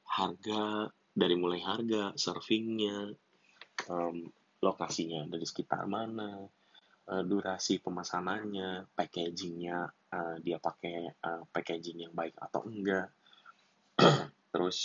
harga 0.06 0.92
dari 1.12 1.36
mulai 1.36 1.60
harga 1.60 2.16
servingnya 2.16 3.12
um, 3.88 4.28
lokasinya 4.62 5.26
dari 5.26 5.44
sekitar 5.44 5.84
mana 5.84 6.46
uh, 7.08 7.22
durasi 7.26 7.82
pemesanannya 7.82 8.92
packagingnya 8.94 9.90
uh, 10.12 10.36
dia 10.38 10.60
pakai 10.62 11.10
uh, 11.18 11.42
packaging 11.50 12.06
yang 12.08 12.14
baik 12.14 12.36
atau 12.38 12.62
enggak. 12.68 13.10
Terus 14.52 14.78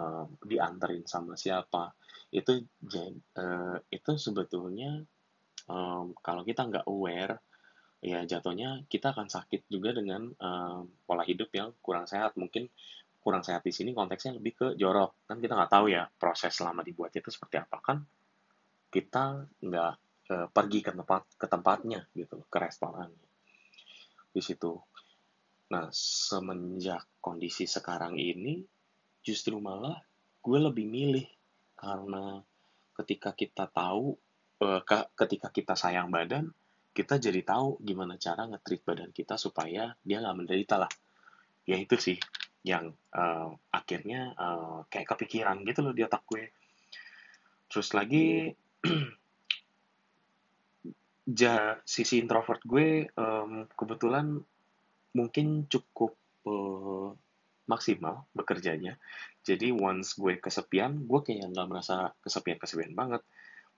uh, 0.00 0.26
diantarin 0.42 1.06
sama 1.06 1.38
siapa. 1.38 1.94
Itu 2.34 2.58
uh, 2.58 3.76
itu 3.88 4.12
sebetulnya 4.18 5.04
um, 5.70 6.16
kalau 6.18 6.42
kita 6.42 6.66
nggak 6.66 6.88
aware 6.90 7.38
ya 8.04 8.20
jatuhnya 8.28 8.84
kita 8.92 9.16
akan 9.16 9.32
sakit 9.32 9.64
juga 9.72 9.96
dengan 9.96 10.28
um, 10.36 10.92
pola 11.08 11.24
hidup 11.24 11.48
yang 11.54 11.72
kurang 11.80 12.04
sehat. 12.04 12.36
Mungkin 12.36 12.68
kurang 13.24 13.40
sehat 13.40 13.64
di 13.64 13.72
sini 13.72 13.96
konteksnya 13.96 14.36
lebih 14.36 14.52
ke 14.52 14.66
jorok. 14.76 15.24
Kan 15.24 15.40
kita 15.40 15.56
nggak 15.56 15.72
tahu 15.72 15.88
ya 15.88 16.04
proses 16.04 16.52
selama 16.52 16.84
dibuat 16.84 17.08
itu 17.16 17.32
seperti 17.32 17.56
apa. 17.56 17.80
Kan 17.80 18.04
kita 18.92 19.48
nggak 19.64 19.92
uh, 20.28 20.46
pergi 20.52 20.84
ke 20.84 20.92
tempat 20.92 21.22
ke 21.40 21.46
tempatnya 21.48 22.04
gitu 22.12 22.44
ke 22.52 22.58
restorannya. 22.60 23.24
Di 24.28 24.44
situ. 24.44 24.76
Nah 25.72 25.88
semenjak 25.96 27.08
kondisi 27.24 27.64
sekarang 27.64 28.20
ini 28.20 28.60
justru 29.24 29.56
malah 29.56 29.96
gue 30.44 30.58
lebih 30.60 30.84
milih 30.84 31.24
karena 31.80 32.44
ketika 33.00 33.32
kita 33.32 33.64
tahu 33.72 34.12
uh, 34.60 34.84
ketika 35.16 35.48
kita 35.48 35.72
sayang 35.72 36.12
badan 36.12 36.52
kita 36.94 37.18
jadi 37.18 37.40
tahu 37.42 37.80
gimana 37.82 38.20
cara 38.20 38.46
nge-treat 38.46 38.84
badan 38.86 39.10
kita 39.10 39.34
supaya 39.34 39.96
dia 40.04 40.20
nggak 40.20 40.36
menderita 40.36 40.76
lah. 40.76 40.92
Ya 41.64 41.80
itu 41.80 41.96
sih 41.96 42.20
yang 42.64 42.96
uh, 43.12 43.52
akhirnya 43.70 44.32
uh, 44.34 44.88
kayak 44.88 45.14
kepikiran 45.14 45.60
gitu 45.68 45.84
loh 45.84 45.92
di 45.92 46.00
otak 46.00 46.24
gue 46.24 46.48
terus 47.68 47.92
lagi 47.92 48.48
ja 51.40 51.76
sisi 51.84 52.20
introvert 52.20 52.64
gue 52.64 53.08
um, 53.16 53.68
kebetulan 53.68 54.40
mungkin 55.14 55.70
cukup 55.70 56.16
uh, 56.44 57.14
maksimal 57.64 58.28
bekerjanya. 58.36 59.00
Jadi 59.44 59.72
once 59.72 60.16
gue 60.16 60.36
kesepian, 60.40 61.04
gue 61.04 61.20
kayak 61.24 61.52
nggak 61.52 61.68
merasa 61.68 62.12
kesepian-kesepian 62.20 62.92
banget. 62.92 63.22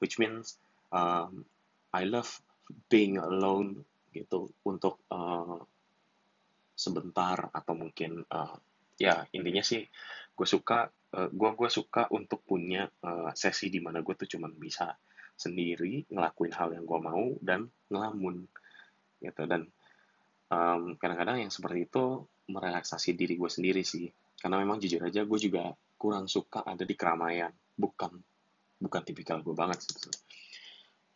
Which 0.03 0.19
means 0.19 0.59
um, 0.91 1.47
I 1.95 2.05
love 2.05 2.29
being 2.91 3.17
alone 3.17 3.87
gitu 4.11 4.51
untuk 4.67 5.01
uh, 5.13 5.63
sebentar 6.77 7.49
atau 7.55 7.75
mungkin 7.79 8.27
uh, 8.29 8.59
ya 8.97 9.29
intinya 9.33 9.61
sih 9.61 9.85
gue 10.37 10.49
suka 10.49 10.89
uh, 11.17 11.29
gue 11.33 11.51
gue 11.57 11.71
suka 11.73 12.09
untuk 12.13 12.45
punya 12.45 12.85
uh, 13.05 13.33
sesi 13.33 13.73
di 13.73 13.81
mana 13.81 14.05
gue 14.05 14.15
tuh 14.17 14.29
cuman 14.29 14.53
bisa 14.57 14.93
sendiri 15.37 16.09
ngelakuin 16.09 16.53
hal 16.57 16.73
yang 16.73 16.89
gue 16.89 17.01
mau 17.01 17.25
dan 17.45 17.69
ngelamun 17.93 18.49
gitu. 19.21 19.43
Dan 19.45 19.69
um, 20.49 20.97
kadang-kadang 20.97 21.45
yang 21.45 21.53
seperti 21.53 21.87
itu 21.87 22.25
merelaksasi 22.49 23.13
diri 23.13 23.37
gue 23.37 23.51
sendiri 23.53 23.85
sih. 23.85 24.09
Karena 24.37 24.61
memang 24.61 24.81
jujur 24.81 25.05
aja 25.05 25.25
gue 25.25 25.39
juga 25.39 25.73
kurang 25.97 26.27
suka 26.27 26.65
ada 26.65 26.85
di 26.85 26.97
keramaian. 26.97 27.53
Bukan 27.77 28.13
bukan 28.81 29.03
tipikal 29.05 29.45
gue 29.45 29.53
banget 29.53 29.85
sih. 29.85 30.09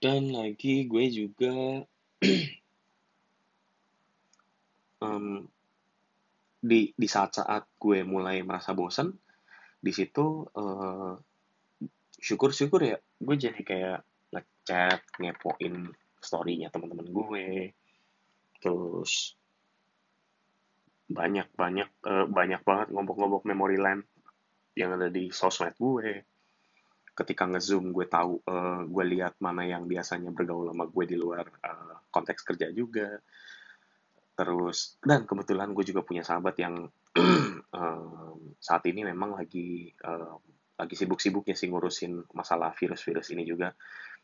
Dan 0.01 0.33
lagi 0.33 0.89
gue 0.89 1.05
juga 1.13 1.85
um, 5.05 5.45
di 6.61 6.93
di 6.93 7.09
saat-saat 7.09 7.81
gue 7.81 8.05
mulai 8.05 8.45
merasa 8.45 8.77
bosan 8.77 9.09
di 9.81 9.93
situ 9.97 10.45
uh, 10.45 11.17
syukur-syukur 12.21 12.85
ya 12.85 13.01
gue 13.01 13.37
jadi 13.37 13.61
kayak 13.65 14.01
ngechat 14.31 15.01
ngepoin 15.19 15.89
storynya 16.21 16.69
teman-teman 16.69 17.09
gue. 17.09 17.47
Terus 18.61 19.35
banyak 21.11 21.49
banyak 21.57 21.89
uh, 22.07 22.27
banyak 22.31 22.63
banget 22.63 22.89
ngobok-ngobok 22.95 23.43
memory 23.49 23.81
lane 23.81 24.07
yang 24.79 24.95
ada 24.95 25.09
di 25.11 25.33
sosmed 25.33 25.75
gue. 25.81 26.23
Ketika 27.17 27.49
ngezoom 27.51 27.91
gue 27.91 28.07
tahu 28.07 28.41
uh, 28.47 28.87
gue 28.87 29.05
lihat 29.17 29.41
mana 29.43 29.67
yang 29.67 29.89
biasanya 29.89 30.31
bergaul 30.31 30.71
sama 30.71 30.87
gue 30.87 31.05
di 31.09 31.17
luar 31.19 31.45
uh, 31.65 31.99
konteks 32.13 32.47
kerja 32.47 32.71
juga 32.71 33.19
terus. 34.41 34.97
Dan 35.05 35.29
kebetulan 35.29 35.77
gue 35.77 35.85
juga 35.85 36.01
punya 36.01 36.25
sahabat 36.25 36.57
yang 36.57 36.89
um, 37.77 38.57
saat 38.57 38.81
ini 38.89 39.05
memang 39.05 39.37
lagi 39.37 39.93
uh, 40.01 40.41
lagi 40.81 40.97
sibuk-sibuknya 40.97 41.53
sih 41.53 41.69
ngurusin 41.69 42.33
masalah 42.33 42.73
virus-virus 42.73 43.37
ini 43.37 43.45
juga. 43.45 43.77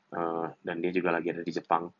Uh, 0.09 0.49
dan 0.65 0.81
dia 0.81 0.97
juga 0.97 1.13
lagi 1.13 1.37
ada 1.37 1.45
di 1.45 1.53
Jepang. 1.53 1.93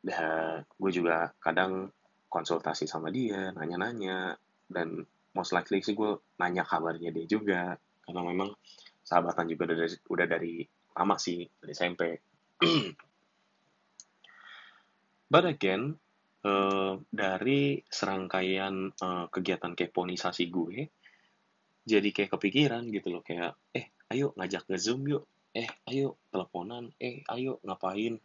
Dan 0.00 0.64
gue 0.64 0.92
juga 0.96 1.28
kadang 1.36 1.92
konsultasi 2.32 2.88
sama 2.88 3.12
dia, 3.12 3.52
nanya-nanya, 3.52 4.32
dan 4.64 5.04
most 5.36 5.52
likely 5.52 5.84
sih 5.84 5.92
gue 5.92 6.24
nanya 6.40 6.64
kabarnya 6.64 7.12
dia 7.12 7.26
juga, 7.28 7.76
karena 8.06 8.22
memang 8.24 8.56
sahabatan 9.04 9.44
juga 9.50 9.68
udah 9.68 9.76
dari, 9.76 9.96
udah 10.08 10.26
dari 10.30 10.54
lama 10.96 11.16
sih, 11.20 11.44
dari 11.60 11.72
SMP. 11.76 12.02
But 15.30 15.44
again, 15.44 16.00
uh, 16.44 17.00
dari 17.08 17.80
serangkaian 17.86 18.92
uh, 18.96 19.26
kegiatan 19.28 19.72
keponisasi 19.76 20.44
gue, 20.48 20.78
jadi 21.84 22.08
kayak 22.12 22.36
kepikiran 22.36 22.84
gitu 22.92 23.08
loh, 23.12 23.22
kayak, 23.24 23.56
eh 23.72 23.90
ayo 24.12 24.36
ngajak 24.36 24.68
nge-zoom 24.68 25.06
yuk, 25.08 25.24
eh 25.56 25.68
ayo 25.90 26.20
teleponan, 26.30 26.92
eh 27.00 27.24
ayo 27.30 27.58
ngapain, 27.66 28.20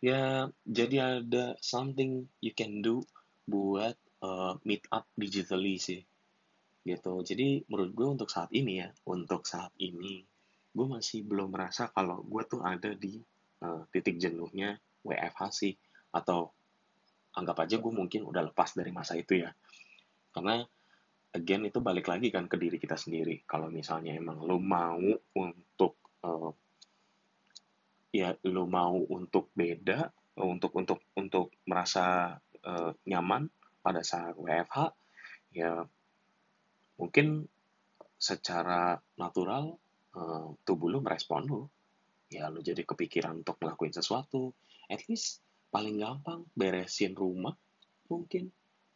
ya 0.00 0.48
jadi 0.64 1.20
ada 1.20 1.54
something 1.60 2.24
you 2.40 2.56
can 2.56 2.80
do 2.80 3.04
buat 3.44 3.94
uh, 4.24 4.56
meet 4.64 4.84
up 4.88 5.04
digitally 5.16 5.76
sih 5.76 6.00
gitu. 6.84 7.20
Jadi 7.20 7.64
menurut 7.68 7.92
gue 7.92 8.06
untuk 8.08 8.30
saat 8.32 8.48
ini 8.56 8.80
ya 8.80 8.88
untuk 9.08 9.44
saat 9.44 9.72
ini 9.76 10.24
gue 10.70 10.86
masih 10.86 11.26
belum 11.26 11.50
merasa 11.52 11.90
kalau 11.90 12.22
gue 12.24 12.42
tuh 12.46 12.62
ada 12.62 12.94
di 12.94 13.20
uh, 13.66 13.84
titik 13.90 14.16
jenuhnya 14.16 14.78
WFH 15.04 15.40
sih 15.52 15.74
atau 16.14 16.54
anggap 17.40 17.64
aja 17.64 17.80
gue 17.80 17.92
mungkin 17.92 18.28
udah 18.28 18.52
lepas 18.52 18.76
dari 18.76 18.92
masa 18.92 19.16
itu 19.16 19.40
ya. 19.40 19.50
Karena 20.30 20.60
again 21.32 21.66
itu 21.66 21.80
balik 21.80 22.06
lagi 22.10 22.28
kan 22.28 22.44
ke 22.46 22.60
diri 22.60 22.76
kita 22.76 23.00
sendiri. 23.00 23.42
Kalau 23.48 23.72
misalnya 23.72 24.14
emang 24.14 24.44
lo 24.44 24.60
mau 24.60 25.00
untuk 25.34 25.96
uh, 26.22 26.52
ya 28.12 28.34
lo 28.44 28.66
mau 28.66 28.98
untuk 29.08 29.54
beda 29.54 30.10
untuk 30.40 30.72
untuk 30.76 31.00
untuk 31.14 31.54
merasa 31.66 32.34
uh, 32.66 32.90
nyaman 33.06 33.46
pada 33.80 34.04
saat 34.04 34.36
WFH 34.36 34.78
ya 35.56 35.82
mungkin 37.00 37.48
secara 38.20 39.00
natural 39.16 39.80
uh, 40.14 40.52
tubuh 40.68 40.92
lu 40.92 41.00
merespon 41.00 41.42
lu. 41.48 41.60
Ya 42.30 42.46
lu 42.46 42.62
jadi 42.62 42.86
kepikiran 42.86 43.42
untuk 43.42 43.58
ngelakuin 43.58 43.90
sesuatu. 43.90 44.54
At 44.86 45.02
least 45.10 45.42
paling 45.70 45.96
gampang 46.02 46.44
beresin 46.52 47.14
rumah 47.14 47.54
mungkin. 48.10 48.50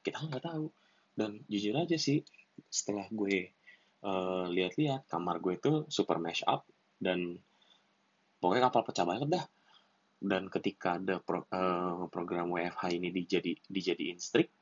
Kita 0.04 0.20
nggak 0.26 0.44
tahu. 0.44 0.66
Dan 1.14 1.40
jujur 1.46 1.78
aja 1.78 1.94
sih 1.94 2.20
setelah 2.66 3.06
gue 3.10 3.54
uh, 4.02 4.46
lihat-lihat 4.50 5.06
kamar 5.06 5.38
gue 5.38 5.54
itu 5.56 5.86
super 5.86 6.18
mash 6.18 6.42
up 6.44 6.66
dan 6.98 7.38
pokoknya 8.42 8.68
kapal 8.68 8.82
pecah 8.84 9.06
banget 9.06 9.28
dah. 9.30 9.46
Dan 10.24 10.48
ketika 10.48 10.98
ada 10.98 11.22
pro, 11.22 11.46
uh, 11.48 12.10
program 12.10 12.50
WFH 12.50 12.96
ini 12.96 13.08
dijadi 13.14 13.52
dijadiin 13.70 14.18
strict 14.18 14.52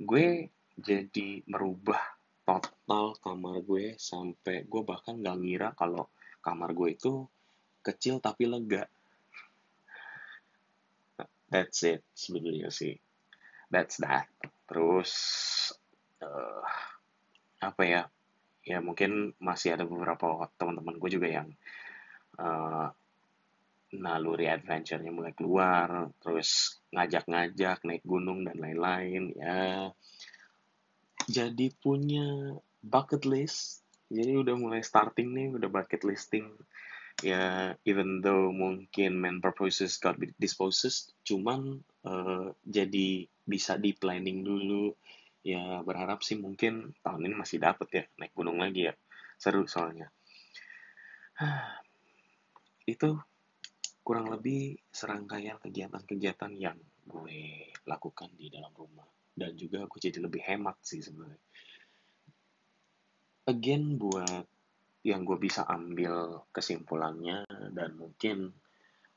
gue 0.00 0.48
jadi 0.80 1.44
merubah 1.44 2.00
total 2.48 3.20
kamar 3.20 3.60
gue 3.60 4.00
sampai 4.00 4.64
gue 4.64 4.82
bahkan 4.82 5.20
nggak 5.20 5.38
ngira 5.44 5.68
kalau 5.76 6.08
kamar 6.40 6.72
gue 6.72 6.96
itu 6.96 7.28
kecil 7.84 8.16
tapi 8.24 8.48
lega 8.48 8.88
that's 11.50 11.82
it 11.84 12.00
sebenarnya 12.14 12.70
sih 12.70 12.96
that's 13.68 13.98
that 13.98 14.30
terus 14.70 15.12
uh, 16.22 16.62
apa 17.60 17.82
ya 17.84 18.02
ya 18.64 18.78
mungkin 18.78 19.34
masih 19.42 19.74
ada 19.74 19.84
beberapa 19.84 20.48
teman-teman 20.56 20.96
gue 20.96 21.10
juga 21.10 21.28
yang 21.28 21.48
uh, 22.38 22.88
naluri 23.90 24.46
adventure-nya 24.46 25.10
mulai 25.10 25.34
keluar, 25.34 26.14
terus 26.22 26.78
ngajak-ngajak 26.94 27.82
naik 27.82 28.04
gunung 28.06 28.46
dan 28.46 28.62
lain-lain 28.62 29.34
ya. 29.34 29.90
Jadi 31.26 31.74
punya 31.74 32.54
bucket 32.82 33.26
list. 33.26 33.82
Jadi 34.10 34.34
udah 34.34 34.54
mulai 34.58 34.82
starting 34.82 35.34
nih, 35.34 35.48
udah 35.54 35.70
bucket 35.70 36.02
listing 36.06 36.50
ya 37.20 37.74
even 37.84 38.24
though 38.24 38.48
mungkin 38.54 39.20
man 39.20 39.42
purposes 39.44 40.00
God 40.00 40.16
disposes 40.40 41.12
cuman 41.26 41.82
uh, 42.06 42.54
jadi 42.64 43.26
bisa 43.44 43.74
di 43.76 43.90
planning 43.98 44.46
dulu. 44.46 44.94
Ya 45.40 45.80
berharap 45.80 46.20
sih 46.20 46.36
mungkin 46.36 46.92
tahun 47.00 47.24
ini 47.24 47.34
masih 47.34 47.58
dapet 47.58 47.88
ya 47.90 48.04
naik 48.20 48.36
gunung 48.36 48.60
lagi 48.60 48.86
ya. 48.86 48.94
Seru 49.40 49.64
soalnya. 49.66 50.12
Itu 52.92 53.16
kurang 54.04 54.28
lebih 54.28 54.76
serangkaian 54.92 55.56
kegiatan-kegiatan 55.58 56.52
yang 56.60 56.76
gue 57.08 57.72
lakukan 57.88 58.28
di 58.36 58.52
dalam 58.52 58.70
rumah. 58.76 59.08
Dan 59.32 59.56
juga 59.56 59.88
gue 59.88 60.00
jadi 60.00 60.20
lebih 60.20 60.44
hemat 60.44 60.76
sih 60.84 61.00
sebenarnya. 61.00 61.40
Again 63.48 63.96
buat 63.96 64.44
yang 65.00 65.24
gue 65.24 65.38
bisa 65.40 65.64
ambil 65.64 66.44
kesimpulannya 66.52 67.48
dan 67.72 67.96
mungkin 67.96 68.52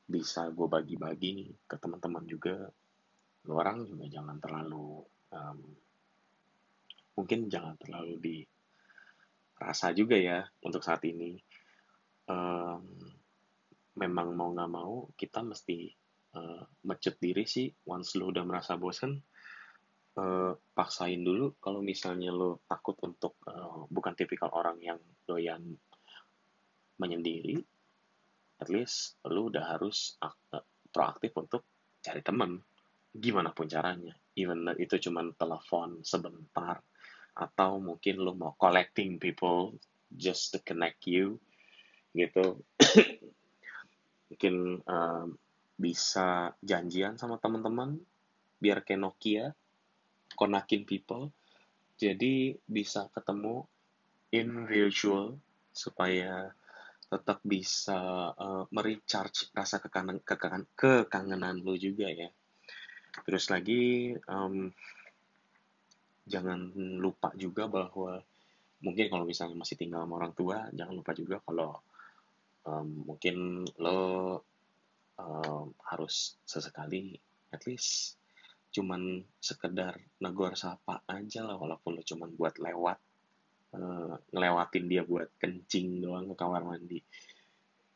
bisa 0.04 0.48
gue 0.52 0.68
bagi-bagi 0.68 1.52
ke 1.68 1.76
teman-teman 1.76 2.24
juga. 2.24 2.68
Lu 3.44 3.60
orang 3.60 3.84
juga 3.84 4.08
jangan 4.08 4.36
terlalu 4.40 5.04
um, 5.32 5.58
mungkin 7.20 7.52
jangan 7.52 7.76
terlalu 7.76 8.14
di 8.20 8.36
rasa 9.60 9.92
juga 9.92 10.16
ya 10.16 10.40
untuk 10.64 10.80
saat 10.80 11.04
ini. 11.04 11.36
Um, 12.24 12.80
memang 14.00 14.32
mau 14.32 14.50
nggak 14.56 14.72
mau 14.72 15.12
kita 15.14 15.44
mesti 15.44 15.92
uh, 16.34 16.64
mecut 16.88 17.20
diri 17.20 17.44
sih 17.44 17.68
once 17.86 18.16
lu 18.16 18.32
udah 18.32 18.42
merasa 18.42 18.74
bosen 18.80 19.22
uh, 20.18 20.52
paksain 20.74 21.20
dulu 21.22 21.58
kalau 21.58 21.82
misalnya 21.82 22.30
lo 22.30 22.62
takut 22.66 22.98
untuk 23.02 23.38
uh, 23.46 23.86
bukan 23.90 24.14
tipikal 24.14 24.50
orang 24.54 24.78
yang 24.82 25.00
doyan 25.26 25.74
menyendiri 26.98 27.58
at 28.62 28.70
least 28.70 29.18
lo 29.26 29.50
udah 29.50 29.76
harus 29.76 30.14
uh, 30.22 30.62
proaktif 30.94 31.34
untuk 31.34 31.66
cari 31.98 32.22
teman 32.22 32.62
gimana 33.14 33.54
pun 33.54 33.70
caranya. 33.70 34.14
Even 34.34 34.66
itu 34.78 34.98
cuma 34.98 35.22
telepon 35.38 36.02
sebentar 36.02 36.82
atau 37.34 37.82
mungkin 37.82 38.22
lo 38.22 38.34
mau 38.34 38.54
collecting 38.58 39.18
people 39.18 39.74
just 40.10 40.54
to 40.54 40.58
connect 40.62 41.06
you 41.06 41.38
gitu. 42.14 42.62
Mungkin 44.30 44.82
um, 44.86 45.38
bisa 45.74 46.54
janjian 46.62 47.18
sama 47.18 47.38
teman-teman 47.38 47.98
biar 48.62 48.82
kayak 48.86 49.02
Nokia 49.02 49.46
konakin 50.34 50.84
people. 50.84 51.30
Jadi 51.94 52.58
bisa 52.66 53.06
ketemu 53.14 53.64
in 54.34 54.66
virtual 54.66 55.38
supaya 55.70 56.50
tetap 57.06 57.38
bisa 57.46 58.32
uh, 58.34 58.66
merecharge 58.74 59.54
rasa 59.54 59.78
kekangen, 59.78 60.18
kekangen, 60.26 60.66
kekangenan 60.74 61.62
lu 61.62 61.78
juga 61.78 62.10
ya. 62.10 62.26
Terus 63.22 63.46
lagi 63.46 64.10
um, 64.26 64.74
jangan 66.26 66.74
lupa 66.98 67.30
juga 67.38 67.70
bahwa 67.70 68.18
mungkin 68.82 69.06
kalau 69.08 69.24
misalnya 69.24 69.56
masih 69.56 69.78
tinggal 69.78 70.04
sama 70.04 70.20
orang 70.20 70.34
tua 70.36 70.68
jangan 70.76 70.94
lupa 70.98 71.12
juga 71.16 71.40
kalau 71.40 71.80
um, 72.68 73.08
mungkin 73.08 73.64
lo 73.80 74.40
um, 75.16 75.72
harus 75.88 76.36
sesekali 76.44 77.16
at 77.52 77.64
least 77.64 78.18
cuman 78.74 79.22
sekedar 79.38 79.94
negor 80.18 80.58
sapa 80.58 81.06
aja 81.06 81.46
lah 81.46 81.54
walaupun 81.54 81.94
lo 81.94 82.02
cuman 82.02 82.34
buat 82.34 82.58
lewat 82.58 82.98
uh, 83.78 84.18
ngelewatin 84.34 84.84
dia 84.90 85.06
buat 85.06 85.30
kencing 85.38 86.02
doang 86.02 86.26
ke 86.26 86.34
kamar 86.34 86.66
mandi. 86.66 86.98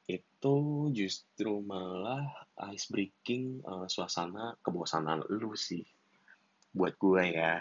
Itu 0.07 0.89
justru 0.95 1.59
malah 1.67 2.47
ice 2.71 2.87
breaking 2.95 3.67
uh, 3.67 3.91
suasana 3.91 4.55
kebosanan 4.63 5.27
lu 5.27 5.59
sih 5.59 5.83
buat 6.71 6.95
gue 6.95 7.25
ya. 7.35 7.59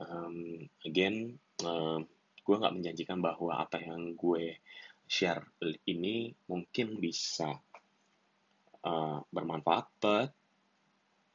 Um, 0.00 0.64
again 0.88 1.36
uh, 1.60 2.00
gue 2.48 2.54
nggak 2.56 2.74
menjanjikan 2.80 3.20
bahwa 3.20 3.60
apa 3.60 3.76
yang 3.82 4.16
gue 4.16 4.56
share 5.04 5.44
ini 5.84 6.32
mungkin 6.48 6.96
bisa 6.96 7.60
uh, 8.88 9.20
bermanfaat 9.28 9.86
but 10.00 10.37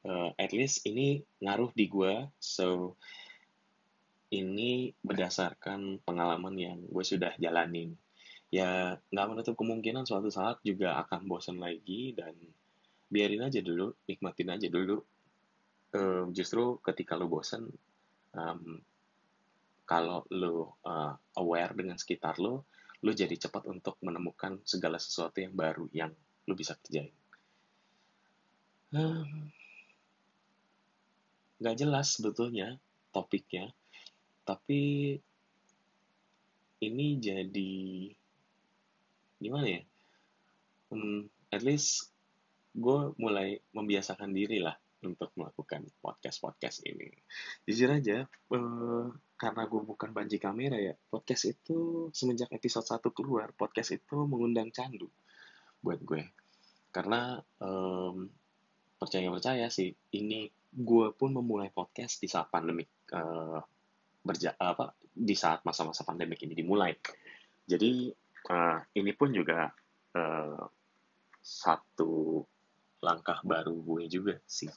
uh, 0.07 0.29
at 0.35 0.51
least 0.51 0.83
ini 0.87 1.23
ngaruh 1.43 1.71
di 1.75 1.87
gue 1.87 2.27
so 2.39 2.95
ini 4.33 4.89
berdasarkan 5.05 6.01
pengalaman 6.01 6.57
yang 6.57 6.79
gue 6.89 7.05
sudah 7.05 7.37
jalanin. 7.37 7.93
Ya 8.49 8.97
nggak 9.13 9.29
menutup 9.29 9.55
kemungkinan 9.57 10.09
suatu 10.09 10.29
saat 10.33 10.61
juga 10.65 10.97
akan 11.05 11.29
bosan 11.29 11.61
lagi 11.61 12.17
dan 12.17 12.33
biarin 13.09 13.45
aja 13.45 13.61
dulu 13.61 13.93
nikmatin 14.09 14.49
aja 14.53 14.67
dulu. 14.69 15.01
Um, 15.93 16.33
justru 16.33 16.81
ketika 16.81 17.13
lo 17.13 17.29
bosan 17.29 17.69
um, 18.33 18.81
kalau 19.85 20.25
lo 20.33 20.81
uh, 20.81 21.13
aware 21.37 21.77
dengan 21.77 22.01
sekitar 22.01 22.41
lo 22.41 22.65
lo 23.05 23.11
jadi 23.13 23.37
cepat 23.37 23.69
untuk 23.69 24.01
menemukan 24.01 24.57
segala 24.65 24.97
sesuatu 24.97 25.37
yang 25.37 25.53
baru 25.53 25.85
yang 25.93 26.09
lo 26.49 26.53
bisa 26.57 26.73
kerjain. 26.81 27.13
Um, 28.93 29.53
nggak 31.59 31.77
jelas 31.77 32.17
sebetulnya 32.17 32.77
topiknya. 33.13 33.69
Tapi 34.43 35.15
ini 36.83 37.07
jadi 37.21 37.73
gimana 39.39 39.67
ya? 39.67 39.81
Hmm, 40.91 41.25
at 41.49 41.61
least 41.63 42.13
gue 42.73 43.13
mulai 43.21 43.61
membiasakan 43.71 44.33
diri 44.33 44.57
lah 44.57 44.73
untuk 45.03 45.35
melakukan 45.35 45.83
podcast 45.99 46.39
podcast 46.39 46.77
ini. 46.87 47.11
Jujur 47.67 47.91
aja 47.91 48.23
eh, 48.25 49.05
karena 49.35 49.63
gue 49.67 49.81
bukan 49.83 50.09
banji 50.15 50.39
kamera 50.39 50.79
ya 50.79 50.95
podcast 51.11 51.51
itu 51.51 52.09
semenjak 52.15 52.49
episode 52.55 52.87
1 52.87 53.03
keluar 53.11 53.51
podcast 53.51 53.91
itu 53.93 54.15
mengundang 54.23 54.71
candu 54.71 55.11
buat 55.83 55.99
gue. 56.01 56.23
Karena 56.93 57.41
um, 57.59 58.29
percaya 58.95 59.27
percaya 59.27 59.67
sih 59.67 59.91
ini 60.15 60.47
gue 60.73 61.13
pun 61.13 61.29
memulai 61.29 61.69
podcast 61.69 62.17
di 62.17 62.25
saat 62.25 62.49
pandemik 62.49 62.89
uh, 63.13 63.61
berja 64.25 64.57
apa 64.57 64.97
di 65.13 65.37
saat 65.37 65.61
masa-masa 65.61 66.01
pandemik 66.01 66.41
ini 66.41 66.57
dimulai. 66.57 66.97
Jadi 67.69 68.09
uh, 68.49 68.79
ini 68.97 69.11
pun 69.13 69.29
juga 69.29 69.69
uh, 70.17 70.63
satu 71.43 72.41
langkah 73.03 73.43
baru 73.43 73.75
gue 73.83 74.03
juga 74.07 74.35
sih 74.47 74.71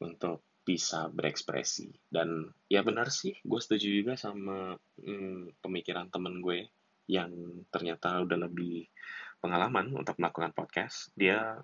untuk 0.00 0.40
bisa 0.64 1.12
berekspresi 1.12 1.92
dan 2.08 2.48
ya 2.68 2.80
benar 2.80 3.12
sih 3.12 3.36
gue 3.44 3.60
setuju 3.60 3.88
juga 3.90 4.14
sama 4.16 4.72
hmm, 5.00 5.60
pemikiran 5.60 6.08
temen 6.08 6.40
gue 6.40 6.68
yang 7.10 7.32
ternyata 7.68 8.24
udah 8.24 8.48
lebih 8.48 8.88
pengalaman 9.40 9.92
untuk 9.92 10.16
melakukan 10.16 10.56
podcast 10.56 11.12
dia 11.16 11.60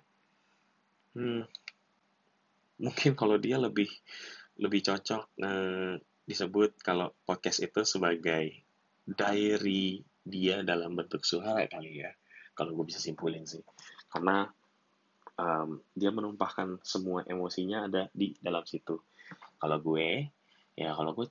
hmm, 1.17 1.45
mungkin 2.83 3.17
kalau 3.17 3.37
dia 3.41 3.57
lebih 3.57 3.89
lebih 4.57 4.81
cocok 4.81 5.23
eh, 5.41 6.01
disebut 6.27 6.81
kalau 6.83 7.13
podcast 7.23 7.63
itu 7.63 7.87
sebagai 7.87 8.51
diary 9.07 10.03
dia 10.27 10.59
dalam 10.65 10.97
bentuk 10.97 11.23
suara 11.23 11.63
kali 11.71 12.03
ya. 12.03 12.11
Kalau 12.51 12.75
gue 12.75 12.85
bisa 12.89 12.99
simpulin 12.99 13.47
sih. 13.47 13.63
Karena 14.11 14.43
um, 15.39 15.79
dia 15.95 16.11
menumpahkan 16.11 16.83
semua 16.83 17.23
emosinya 17.23 17.87
ada 17.87 18.11
di 18.11 18.35
dalam 18.43 18.65
situ. 18.67 18.99
Kalau 19.61 19.77
gue 19.79 20.27
ya 20.77 20.93
kalau 20.93 21.15
gue 21.15 21.25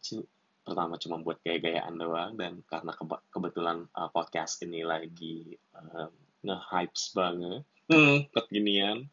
pertama 0.67 0.99
cuma 0.99 1.23
buat 1.23 1.39
gaya-gayaan 1.47 1.95
doang 1.95 2.35
dan 2.35 2.59
karena 2.67 2.91
keba 2.91 3.23
kebetulan 3.31 3.87
uh, 3.95 4.11
podcast 4.11 4.59
ini 4.67 4.83
lagi 4.83 5.55
uh, 5.79 6.11
nge-hypes 6.43 7.15
banget 7.15 7.63
hmm, 7.87 8.27
kekinian 8.35 9.07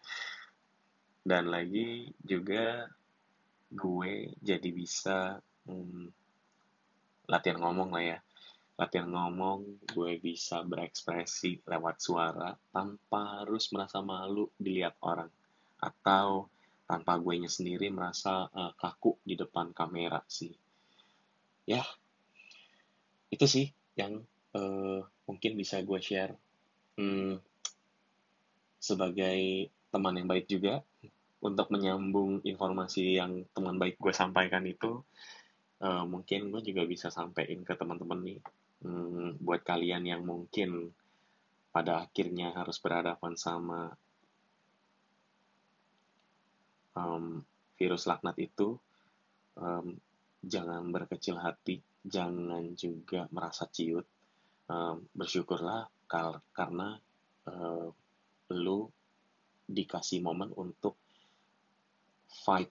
dan 1.24 1.48
lagi 1.48 2.12
juga 2.20 2.92
gue 3.72 4.36
jadi 4.44 4.70
bisa 4.70 5.40
hmm, 5.66 6.12
latihan 7.32 7.64
ngomong 7.64 7.90
lah 7.96 8.04
ya. 8.04 8.20
Latihan 8.76 9.08
ngomong 9.08 9.88
gue 9.96 10.20
bisa 10.20 10.62
berekspresi 10.68 11.64
lewat 11.64 12.04
suara 12.04 12.52
tanpa 12.76 13.42
harus 13.42 13.72
merasa 13.72 14.04
malu 14.04 14.52
dilihat 14.60 15.00
orang. 15.00 15.32
Atau 15.80 16.52
tanpa 16.84 17.16
gue 17.18 17.40
nya 17.40 17.48
sendiri 17.48 17.88
merasa 17.88 18.52
uh, 18.52 18.76
kaku 18.76 19.16
di 19.24 19.40
depan 19.40 19.72
kamera 19.72 20.20
sih. 20.28 20.52
Ya 21.64 21.82
itu 23.32 23.48
sih 23.48 23.72
yang 23.96 24.22
uh, 24.54 25.02
mungkin 25.26 25.56
bisa 25.56 25.80
gue 25.80 26.00
share. 26.04 26.36
Hmm, 27.00 27.40
sebagai 28.78 29.72
teman 29.90 30.20
yang 30.20 30.28
baik 30.28 30.46
juga 30.52 30.84
untuk 31.44 31.68
menyambung 31.70 32.40
informasi 32.48 33.20
yang 33.20 33.44
teman 33.52 33.76
baik 33.76 34.00
gue 34.00 34.16
sampaikan 34.16 34.64
itu 34.64 35.04
uh, 35.84 36.08
mungkin 36.08 36.50
gue 36.50 36.62
juga 36.64 36.88
bisa 36.88 37.12
sampaikan 37.12 37.68
ke 37.68 37.74
teman-teman 37.76 38.20
nih 38.24 38.40
hmm, 38.88 39.44
buat 39.44 39.62
kalian 39.68 40.08
yang 40.08 40.24
mungkin 40.24 40.96
pada 41.76 42.08
akhirnya 42.08 42.56
harus 42.56 42.80
berhadapan 42.80 43.34
sama 43.36 43.92
um, 46.96 47.44
virus 47.76 48.08
laknat 48.08 48.40
itu 48.40 48.80
um, 49.60 50.00
jangan 50.40 50.88
berkecil 50.96 51.36
hati 51.36 51.84
jangan 52.04 52.76
juga 52.76 53.32
merasa 53.32 53.66
ciut. 53.72 54.04
Um, 54.68 55.08
bersyukurlah 55.12 55.92
kar 56.08 56.40
karena 56.56 56.96
uh, 57.48 57.92
lu 58.56 58.80
dikasih 59.68 60.24
momen 60.24 60.52
untuk 60.56 60.96
fight. 62.44 62.68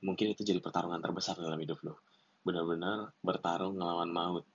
Mungkin 0.00 0.32
itu 0.32 0.42
jadi 0.42 0.60
pertarungan 0.64 1.04
terbesar 1.04 1.36
dalam 1.36 1.60
hidup 1.60 1.80
lo 1.84 2.00
benar-benar 2.46 3.10
bertarung 3.26 3.74
ngelawan 3.74 4.10
maut. 4.14 4.46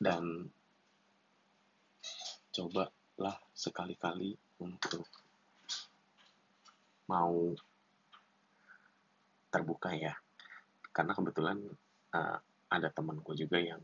Dan 0.00 0.48
cobalah 2.56 3.36
sekali-kali 3.52 4.32
untuk 4.64 5.04
mau 7.12 7.52
terbuka 9.52 9.92
ya. 9.92 10.16
Karena 10.88 11.12
kebetulan 11.12 11.60
uh, 12.16 12.38
ada 12.72 12.88
temanku 12.88 13.36
juga 13.36 13.60
yang 13.60 13.80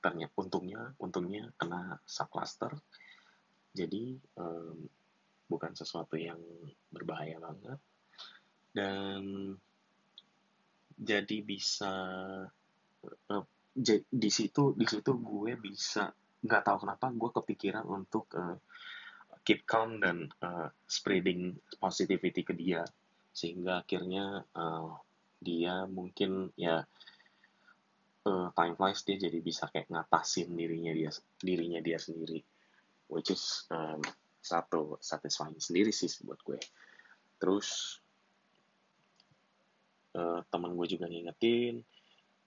ternyata 0.00 0.32
untungnya 0.40 0.96
untungnya 0.96 1.52
kena 1.60 2.00
subcluster. 2.08 2.72
Jadi 3.76 4.16
um, 4.40 4.88
bukan 5.48 5.76
sesuatu 5.76 6.16
yang 6.16 6.40
berbahaya 6.88 7.36
banget 7.40 7.76
dan 8.78 9.22
jadi 10.94 11.42
bisa 11.42 11.94
uh, 13.26 13.44
di 14.06 14.30
situ 14.30 14.74
di 14.78 14.86
situ 14.86 15.10
gue 15.18 15.58
bisa 15.58 16.14
nggak 16.42 16.62
tahu 16.62 16.86
kenapa 16.86 17.10
gue 17.10 17.30
kepikiran 17.34 17.86
untuk 17.86 18.30
uh, 18.38 18.58
keep 19.42 19.66
calm 19.66 19.98
dan 19.98 20.30
uh, 20.44 20.70
spreading 20.86 21.58
positivity 21.78 22.44
ke 22.46 22.54
dia. 22.54 22.86
Sehingga 23.34 23.82
akhirnya 23.82 24.46
uh, 24.54 24.92
dia 25.38 25.86
mungkin 25.86 26.50
ya 26.58 26.82
uh, 28.26 28.48
time 28.54 28.74
flies 28.74 29.02
dia 29.06 29.16
jadi 29.18 29.38
bisa 29.38 29.70
kayak 29.70 29.90
ngatasin 29.90 30.54
dirinya 30.54 30.92
dia 30.94 31.10
dirinya 31.40 31.80
dia 31.82 31.98
sendiri. 31.98 32.42
Which 33.08 33.32
is 33.32 33.64
um, 33.72 34.02
satu 34.42 35.00
satisfying 35.00 35.58
sendiri 35.58 35.90
sih 35.90 36.10
buat 36.26 36.38
gue. 36.44 36.60
Terus 37.38 37.98
uh, 40.18 40.42
teman 40.50 40.74
gue 40.74 40.86
juga 40.90 41.06
ngingetin 41.06 41.86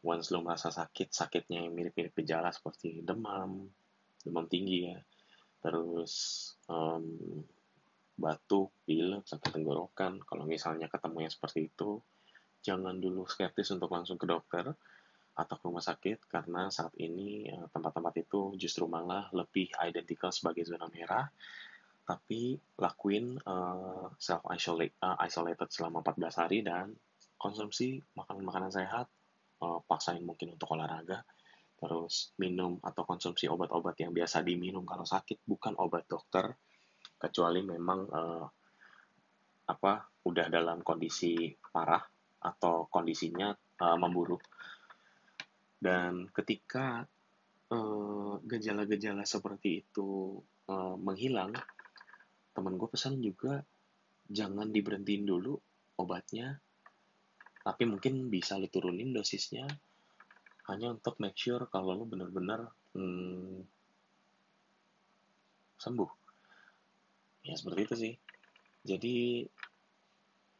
once 0.01 0.33
lo 0.33 0.41
merasa 0.41 0.73
sakit 0.73 1.13
sakitnya 1.13 1.63
yang 1.63 1.73
mirip-mirip 1.77 2.13
gejala 2.17 2.49
seperti 2.49 3.05
demam 3.05 3.69
demam 4.25 4.45
tinggi 4.49 4.91
ya. 4.91 4.99
Terus 5.61 6.13
um, 6.69 7.05
batuk 8.17 8.73
pilek 8.85 9.25
sakit 9.25 9.49
tenggorokan. 9.53 10.21
Kalau 10.25 10.45
misalnya 10.45 10.89
ketemu 10.89 11.29
yang 11.29 11.33
seperti 11.33 11.69
itu 11.69 12.01
jangan 12.61 13.01
dulu 13.01 13.25
skeptis 13.25 13.73
untuk 13.73 13.89
langsung 13.89 14.21
ke 14.21 14.29
dokter 14.29 14.69
atau 15.31 15.55
ke 15.57 15.63
rumah 15.65 15.81
sakit 15.81 16.29
karena 16.29 16.69
saat 16.69 16.93
ini 17.01 17.49
eh, 17.49 17.65
tempat-tempat 17.73 18.13
itu 18.21 18.53
justru 18.59 18.85
malah 18.85 19.31
lebih 19.33 19.73
identikal 19.81 20.29
sebagai 20.29 20.65
zona 20.67 20.85
merah. 20.91 21.29
Tapi 22.01 22.59
lakuin 22.81 23.39
uh, 23.45 24.09
self 24.19 24.43
isolate 24.51 24.97
uh, 24.99 25.15
isolated 25.21 25.69
selama 25.71 26.03
14 26.03 26.41
hari 26.43 26.59
dan 26.65 26.91
konsumsi 27.41 27.97
makanan-makanan 28.13 28.69
sehat 28.69 29.09
uh, 29.65 29.81
paksain 29.81 30.21
mungkin 30.21 30.53
untuk 30.53 30.77
olahraga 30.77 31.25
terus 31.81 32.29
minum 32.37 32.77
atau 32.85 33.01
konsumsi 33.09 33.49
obat-obat 33.49 33.97
yang 33.97 34.13
biasa 34.13 34.45
diminum 34.45 34.85
kalau 34.85 35.01
sakit 35.01 35.41
bukan 35.49 35.73
obat 35.81 36.05
dokter 36.05 36.53
kecuali 37.17 37.65
memang 37.65 37.99
uh, 38.05 38.45
apa 39.65 39.93
udah 40.29 40.45
dalam 40.53 40.85
kondisi 40.85 41.49
parah 41.73 42.01
atau 42.41 42.89
kondisinya 42.89 43.53
uh, 43.81 43.97
memburuk. 43.97 44.41
Dan 45.81 46.29
ketika 46.29 47.05
gejala-gejala 48.45 49.23
uh, 49.23 49.29
seperti 49.29 49.81
itu 49.81 50.37
uh, 50.69 50.95
menghilang 50.99 51.55
temen 52.51 52.75
gue 52.75 52.89
pesan 52.91 53.23
juga 53.23 53.63
jangan 54.27 54.67
diberhentiin 54.69 55.23
dulu 55.23 55.55
obatnya 55.95 56.59
tapi 57.61 57.85
mungkin 57.85 58.27
bisa 58.33 58.57
lu 58.57 58.65
turunin 58.67 59.13
dosisnya 59.13 59.69
hanya 60.69 60.93
untuk 60.93 61.17
make 61.17 61.37
sure 61.37 61.65
kalau 61.69 61.97
lo 61.97 62.05
benar-benar 62.05 62.69
hmm, 62.93 63.65
sembuh. 65.81 66.11
Ya 67.41 67.57
seperti 67.57 67.79
itu 67.81 67.95
sih. 67.97 68.13
Jadi 68.85 69.17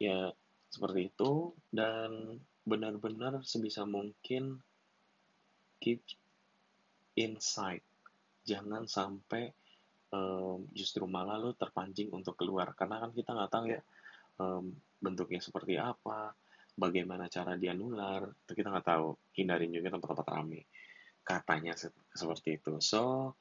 ya 0.01 0.33
seperti 0.73 1.13
itu. 1.13 1.53
Dan 1.69 2.41
benar-benar 2.65 3.45
sebisa 3.45 3.85
mungkin 3.85 4.57
keep 5.77 6.01
inside. 7.13 7.85
Jangan 8.41 8.89
sampai 8.89 9.53
um, 10.09 10.65
justru 10.73 11.05
malah 11.05 11.37
lo 11.37 11.53
terpancing 11.53 12.09
untuk 12.09 12.33
keluar. 12.41 12.73
Karena 12.73 12.97
kan 13.05 13.13
kita 13.13 13.37
nggak 13.37 13.51
tahu 13.53 13.65
ya 13.69 13.81
um, 14.41 14.73
bentuknya 14.97 15.37
seperti 15.37 15.77
apa 15.77 16.33
bagaimana 16.81 17.29
cara 17.29 17.53
dia 17.61 17.77
nular 17.77 18.25
itu 18.25 18.51
kita 18.57 18.73
nggak 18.73 18.87
tahu. 18.89 19.13
Hindarin 19.37 19.69
juga 19.69 19.93
tempat-tempat 19.93 20.27
ramai 20.33 20.65
katanya 21.21 21.77
se 21.77 21.93
seperti 22.17 22.57
itu. 22.57 22.81
So 22.81 23.33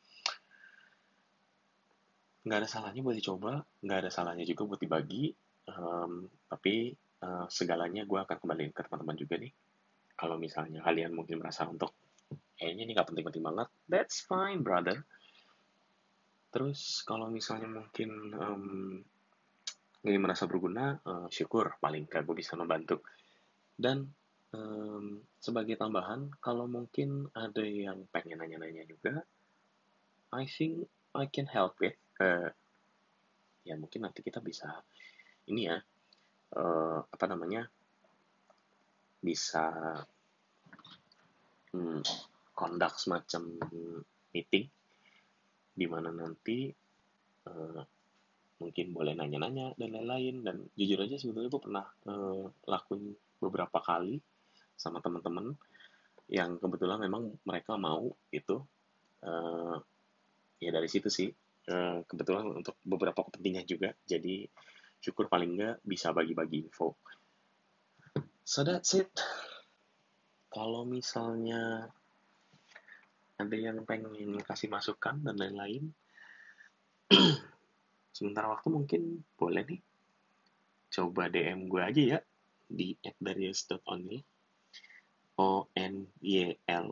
nggak 2.45 2.65
ada 2.65 2.69
salahnya 2.69 3.01
buat 3.05 3.17
dicoba 3.17 3.61
nggak 3.85 3.99
ada 4.07 4.11
salahnya 4.13 4.45
juga 4.45 4.69
buat 4.69 4.81
dibagi. 4.81 5.33
Um, 5.71 6.27
tapi 6.51 6.93
uh, 7.23 7.47
segalanya 7.47 8.03
gue 8.05 8.19
akan 8.19 8.37
kembaliin 8.37 8.73
ke 8.75 8.85
teman-teman 8.85 9.17
juga 9.17 9.35
nih. 9.41 9.53
Kalau 10.19 10.37
misalnya 10.37 10.85
kalian 10.85 11.17
mungkin 11.17 11.41
merasa 11.41 11.65
untuk 11.65 11.97
kayaknya 12.61 12.83
ini 12.85 12.93
nggak 12.93 13.09
penting-penting 13.09 13.45
banget. 13.45 13.69
That's 13.89 14.21
fine 14.29 14.61
brother. 14.61 15.01
Terus 16.51 17.07
kalau 17.07 17.31
misalnya 17.31 17.71
mungkin 17.71 18.11
um, 18.35 18.65
ini 20.05 20.19
merasa 20.19 20.49
berguna 20.49 20.99
uh, 21.05 21.29
syukur 21.31 21.77
paling 21.79 22.09
nggak 22.09 22.25
gue 22.27 22.37
bisa 22.37 22.59
membantu 22.59 23.05
dan 23.81 24.13
um, 24.53 25.25
sebagai 25.41 25.81
tambahan, 25.81 26.29
kalau 26.45 26.69
mungkin 26.69 27.33
ada 27.33 27.65
yang 27.65 28.05
pengen 28.13 28.45
nanya-nanya 28.45 28.85
juga, 28.85 29.25
I 30.37 30.45
think 30.45 30.85
I 31.17 31.25
can 31.33 31.49
help 31.49 31.81
it. 31.81 31.97
Uh, 32.21 32.53
ya 33.65 33.81
mungkin 33.81 34.05
nanti 34.05 34.21
kita 34.21 34.45
bisa 34.45 34.69
ini 35.49 35.69
ya 35.69 35.77
uh, 36.57 37.01
apa 37.05 37.25
namanya 37.29 37.69
bisa 39.21 39.69
hmm, 41.73 42.01
conduct 42.57 43.05
semacam 43.05 43.43
meeting 44.33 44.65
di 45.77 45.87
mana 45.89 46.09
nanti 46.13 46.73
uh, 47.49 47.81
mungkin 48.61 48.87
boleh 48.93 49.17
nanya-nanya 49.17 49.77
dan 49.81 49.89
lain-lain 49.97 50.37
dan 50.45 50.57
jujur 50.77 51.01
aja 51.01 51.17
sebetulnya 51.17 51.49
gue 51.49 51.63
pernah 51.63 51.87
uh, 52.09 52.45
lakuin 52.69 53.17
beberapa 53.41 53.81
kali 53.81 54.21
sama 54.77 55.01
teman-teman 55.01 55.57
yang 56.31 56.57
kebetulan 56.63 57.03
memang 57.03 57.35
mereka 57.43 57.75
mau 57.75 58.15
itu 58.31 58.63
uh, 59.27 59.77
ya 60.63 60.71
dari 60.71 60.87
situ 60.87 61.11
sih 61.11 61.29
uh, 61.69 62.07
kebetulan 62.07 62.63
untuk 62.63 62.79
beberapa 62.87 63.27
kepentingan 63.27 63.67
juga. 63.67 63.91
Jadi 64.07 64.47
syukur 65.03 65.27
paling 65.27 65.59
nggak 65.59 65.77
bisa 65.83 66.15
bagi-bagi 66.15 66.71
info. 66.71 66.95
So 68.47 68.63
that's 68.63 68.95
it. 68.95 69.11
Kalau 70.51 70.87
misalnya 70.87 71.91
ada 73.41 73.57
yang 73.57 73.83
pengen 73.89 74.39
kasih 74.45 74.69
masukan 74.71 75.23
dan 75.25 75.35
lain-lain 75.35 75.91
sementara 78.17 78.53
waktu 78.55 78.69
mungkin 78.71 79.27
boleh 79.35 79.67
nih. 79.67 79.83
Coba 80.91 81.31
DM 81.31 81.71
gue 81.71 81.83
aja 81.83 82.03
ya 82.17 82.21
di 82.71 82.95
@darius.only 83.19 84.23
O 85.43 85.67
N 85.75 85.95
Y 86.23 86.55
L. 86.71 86.87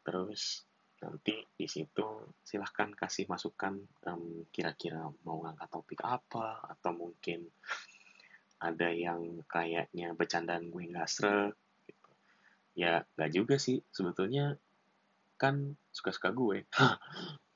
Terus 0.00 0.64
nanti 0.96 1.36
di 1.52 1.68
situ 1.68 2.32
silahkan 2.40 2.88
kasih 2.96 3.28
masukan 3.28 3.76
um, 4.08 4.48
kira-kira 4.48 5.04
mau 5.28 5.44
ngangkat 5.44 5.68
topik 5.68 6.00
apa 6.00 6.64
atau 6.72 6.96
mungkin 6.96 7.44
ada 8.56 8.88
yang 8.88 9.44
kayaknya 9.44 10.16
bercandaan 10.16 10.72
gue 10.72 10.88
nggak 10.88 11.10
srek 11.10 11.52
gitu. 11.84 12.10
ya 12.72 13.04
nggak 13.18 13.30
juga 13.36 13.60
sih. 13.60 13.84
Sebetulnya 13.92 14.56
kan 15.36 15.76
suka-suka 15.92 16.32
gue. 16.32 16.58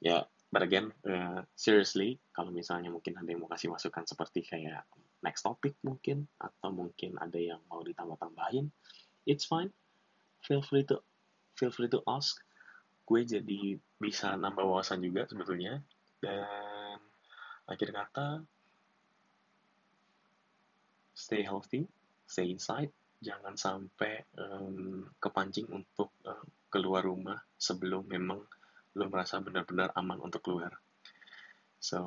Ya 0.00 0.24
but 0.50 0.66
again 0.66 0.90
uh, 1.06 1.42
seriously 1.54 2.18
kalau 2.34 2.50
misalnya 2.50 2.90
mungkin 2.90 3.16
ada 3.16 3.26
yang 3.30 3.40
mau 3.42 3.50
kasih 3.50 3.70
masukan 3.70 4.04
seperti 4.04 4.42
kayak 4.44 4.84
next 5.22 5.46
topic 5.46 5.78
mungkin 5.86 6.26
atau 6.36 6.74
mungkin 6.74 7.16
ada 7.16 7.38
yang 7.38 7.62
mau 7.70 7.80
ditambah-tambahin 7.86 8.68
it's 9.26 9.44
fine. 9.44 9.70
Feel 10.42 10.62
free 10.64 10.84
to 10.88 10.98
feel 11.56 11.70
free 11.70 11.88
to 11.92 12.00
ask. 12.08 12.40
Gue 13.04 13.26
jadi 13.26 13.76
bisa 14.00 14.34
nambah 14.38 14.64
wawasan 14.64 15.02
juga 15.04 15.26
sebetulnya. 15.28 15.82
Dan 16.20 16.98
akhir 17.68 17.90
kata 17.92 18.26
stay 21.14 21.44
healthy 21.44 21.84
stay 22.30 22.54
inside. 22.54 22.94
Jangan 23.20 23.52
sampai 23.58 24.24
um, 24.40 25.04
kepancing 25.20 25.68
untuk 25.68 26.14
uh, 26.24 26.40
keluar 26.72 27.04
rumah 27.04 27.36
sebelum 27.60 28.08
memang 28.08 28.40
lo 28.96 29.06
merasa 29.06 29.38
benar-benar 29.38 29.94
aman 29.94 30.18
untuk 30.18 30.42
keluar. 30.42 30.74
So 31.78 31.98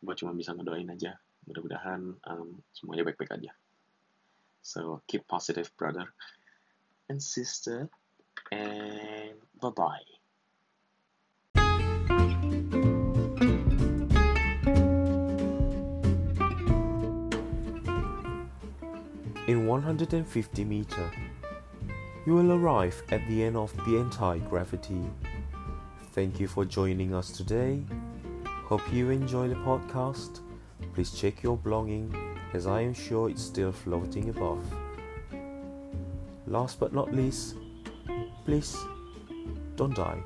gue 0.00 0.14
cuma 0.16 0.32
bisa 0.32 0.56
ngedoain 0.56 0.88
aja. 0.88 1.20
Mudah-mudahan 1.44 2.00
um, 2.30 2.48
semuanya 2.72 3.04
baik-baik 3.08 3.36
aja. 3.36 3.52
So 4.60 5.00
keep 5.08 5.24
positive 5.24 5.72
brother 5.76 6.12
and 7.08 7.20
sister 7.22 7.88
and 8.52 9.40
bye 9.56 9.72
bye 9.72 10.20
In 19.50 19.66
150 19.66 20.64
meter, 20.64 21.10
you 22.24 22.34
will 22.34 22.52
arrive 22.52 23.02
at 23.10 23.26
the 23.26 23.42
end 23.42 23.56
of 23.56 23.74
the 23.84 23.98
anti-gravity. 23.98 25.02
Thank 26.12 26.40
you 26.40 26.48
for 26.48 26.64
joining 26.64 27.14
us 27.14 27.30
today. 27.30 27.84
Hope 28.64 28.92
you 28.92 29.10
enjoy 29.10 29.46
the 29.46 29.54
podcast. 29.54 30.40
Please 30.92 31.12
check 31.12 31.42
your 31.42 31.56
belonging 31.56 32.12
as 32.52 32.66
I 32.66 32.80
am 32.80 32.94
sure 32.94 33.30
it's 33.30 33.42
still 33.42 33.70
floating 33.70 34.28
above. 34.28 34.64
Last 36.48 36.80
but 36.80 36.92
not 36.92 37.14
least, 37.14 37.54
please 38.44 38.76
don't 39.76 39.94
die. 39.94 40.20